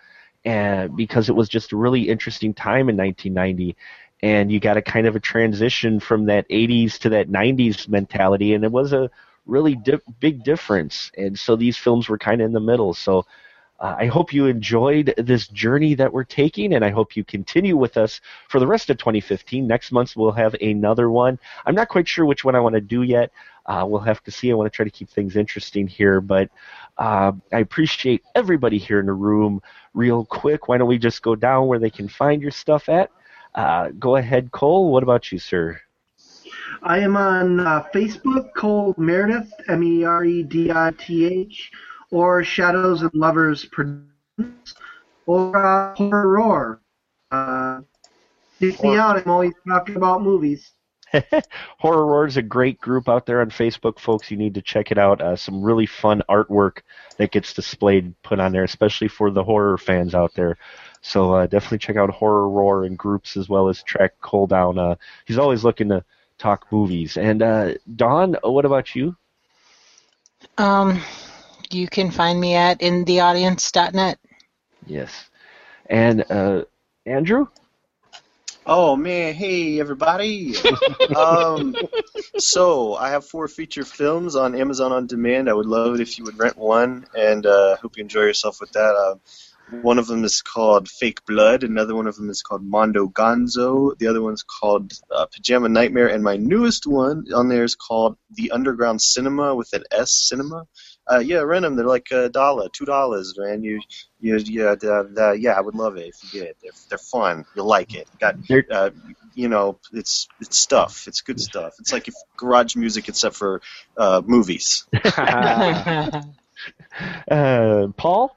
[0.43, 3.75] and because it was just a really interesting time in 1990
[4.23, 8.53] and you got a kind of a transition from that 80s to that 90s mentality
[8.53, 9.09] and it was a
[9.45, 13.25] really di- big difference and so these films were kind of in the middle so
[13.81, 17.75] uh, I hope you enjoyed this journey that we're taking, and I hope you continue
[17.75, 19.65] with us for the rest of 2015.
[19.65, 21.39] Next month, we'll have another one.
[21.65, 23.31] I'm not quite sure which one I want to do yet.
[23.65, 24.51] Uh, we'll have to see.
[24.51, 26.51] I want to try to keep things interesting here, but
[26.99, 29.63] uh, I appreciate everybody here in the room.
[29.95, 33.09] Real quick, why don't we just go down where they can find your stuff at?
[33.55, 34.91] Uh, go ahead, Cole.
[34.91, 35.81] What about you, sir?
[36.83, 41.71] I am on uh, Facebook, Cole Meredith, M E R E D I T H,
[42.11, 44.75] or Shadows and Lovers Productions,
[45.25, 46.81] or uh, Horror Roar.
[47.31, 47.81] Uh,
[48.59, 49.17] me out.
[49.17, 50.71] I'm always talking about movies.
[51.79, 54.31] Horror Roar is a great group out there on Facebook, folks.
[54.31, 55.21] You need to check it out.
[55.21, 56.79] Uh, some really fun artwork
[57.17, 60.57] that gets displayed, put on there, especially for the horror fans out there.
[61.01, 64.77] So uh, definitely check out Horror Roar and groups as well as track Cole down.
[64.77, 64.95] Uh,
[65.25, 66.03] he's always looking to
[66.41, 67.17] talk movies.
[67.17, 69.15] And uh, Dawn, what about you?
[70.57, 71.01] Um,
[71.69, 74.19] you can find me at intheaudience.net.
[74.87, 75.29] Yes.
[75.87, 76.63] And uh,
[77.05, 77.47] Andrew?
[78.65, 80.55] Oh man, hey everybody.
[81.15, 81.77] um,
[82.37, 85.49] so I have four feature films on Amazon on demand.
[85.49, 88.59] I would love it if you would rent one, and uh, hope you enjoy yourself
[88.61, 88.95] with that.
[88.95, 89.15] Uh,
[89.71, 91.63] one of them is called Fake Blood.
[91.63, 93.97] Another one of them is called Mondo Gonzo.
[93.97, 98.17] The other one's called uh, Pajama Nightmare, and my newest one on there is called
[98.31, 100.65] The Underground Cinema with an S Cinema.
[101.09, 101.75] Uh, yeah, rent them.
[101.75, 103.63] They're like a dollar, two dollars, man.
[103.63, 103.81] You,
[104.19, 105.53] you, yeah, the, the, yeah.
[105.53, 106.55] I would love it if you did.
[106.61, 107.45] They're, they're fun.
[107.55, 108.07] You'll like it.
[108.19, 108.35] Got,
[108.69, 108.91] uh,
[109.33, 111.07] you know, it's it's stuff.
[111.07, 111.73] It's good stuff.
[111.79, 113.61] It's like if garage music except for
[113.97, 114.85] uh, movies.
[115.05, 116.21] uh,
[117.97, 118.35] Paul?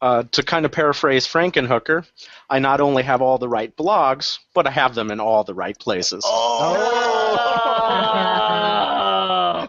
[0.00, 2.06] Uh, to kind of paraphrase Frankenhooker,
[2.48, 5.54] I not only have all the right blogs, but I have them in all the
[5.54, 6.22] right places.
[6.24, 7.48] Oh,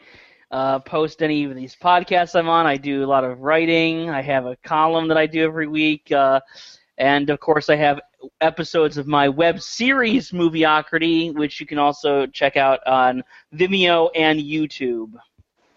[0.50, 2.66] uh, post any of these podcasts I'm on.
[2.66, 4.10] I do a lot of writing.
[4.10, 6.10] I have a column that I do every week.
[6.10, 6.40] Uh,
[6.98, 8.00] and of course, I have
[8.40, 13.22] episodes of my web series, Movieocrity, which you can also check out on
[13.54, 15.12] Vimeo and YouTube.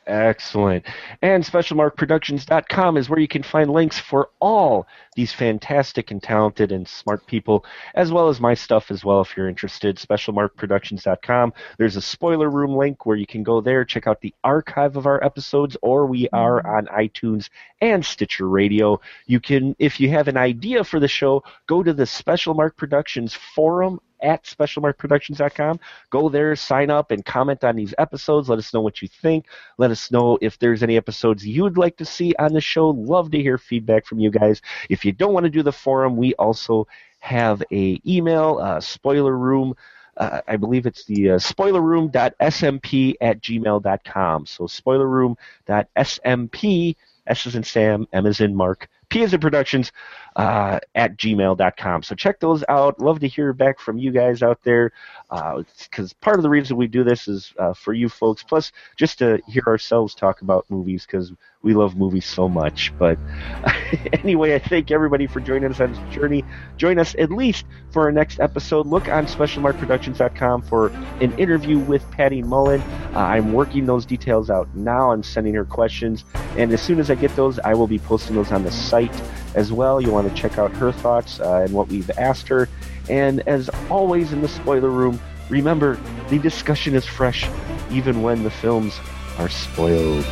[0.06, 0.86] Excellent.
[1.22, 4.86] And SpecialMarkProductions.com is where you can find links for all
[5.16, 9.38] these fantastic and talented and smart people, as well as my stuff as well if
[9.38, 9.96] you're interested.
[9.96, 11.54] SpecialMarkProductions.com.
[11.78, 15.06] There's a spoiler room link where you can go there, check out the archive of
[15.06, 17.50] our episodes, or we are on iTunes
[17.80, 19.00] and Stitcher Radio.
[19.26, 22.76] You can, if you have an idea for the show, go to the Special Mark
[22.76, 25.80] Productions forum at specialmarkproductions.com.
[26.10, 28.50] Go there, sign up, and comment on these episodes.
[28.50, 29.46] Let us know what you think.
[29.78, 32.90] Let us know if there's any episodes you'd like to see on the show.
[32.90, 34.62] Love to hear feedback from you guys.
[34.90, 36.88] If you don't want to do the forum, we also
[37.20, 39.76] have a email, uh, spoiler room.
[40.18, 44.46] Uh, I believe it's the uh, spoilerroom.smp at gmail.com.
[44.46, 46.96] So spoilerroom.smp,
[47.26, 49.94] S is in Sam, M is in Mark, P is in Productions,
[50.36, 52.04] uh, at gmail.com.
[52.04, 53.00] So check those out.
[53.00, 54.92] Love to hear back from you guys out there
[55.30, 59.20] because part of the reason we do this is uh, for you folks, plus just
[59.20, 61.32] to hear ourselves talk about movies because
[61.64, 62.92] we love movies so much.
[63.00, 63.18] But
[64.14, 66.44] anyway, I thank everybody for joining us on this journey.
[66.78, 68.86] Join us at least for our next episode.
[68.86, 70.88] Look on specialmarkproductions.com for
[71.22, 72.82] an interview with Patty Mullen.
[73.16, 75.12] Uh, I'm working those details out now.
[75.12, 76.26] I'm sending her questions,
[76.58, 79.14] and as soon as I get those, I will be posting those on the site
[79.56, 80.02] as well.
[80.02, 82.70] You want to check out her thoughts uh, and what we've asked her.
[83.10, 86.00] And as always in the spoiler room, remember
[86.30, 87.48] the discussion is fresh
[87.92, 89.00] even when the films
[89.38, 90.26] are spoiled.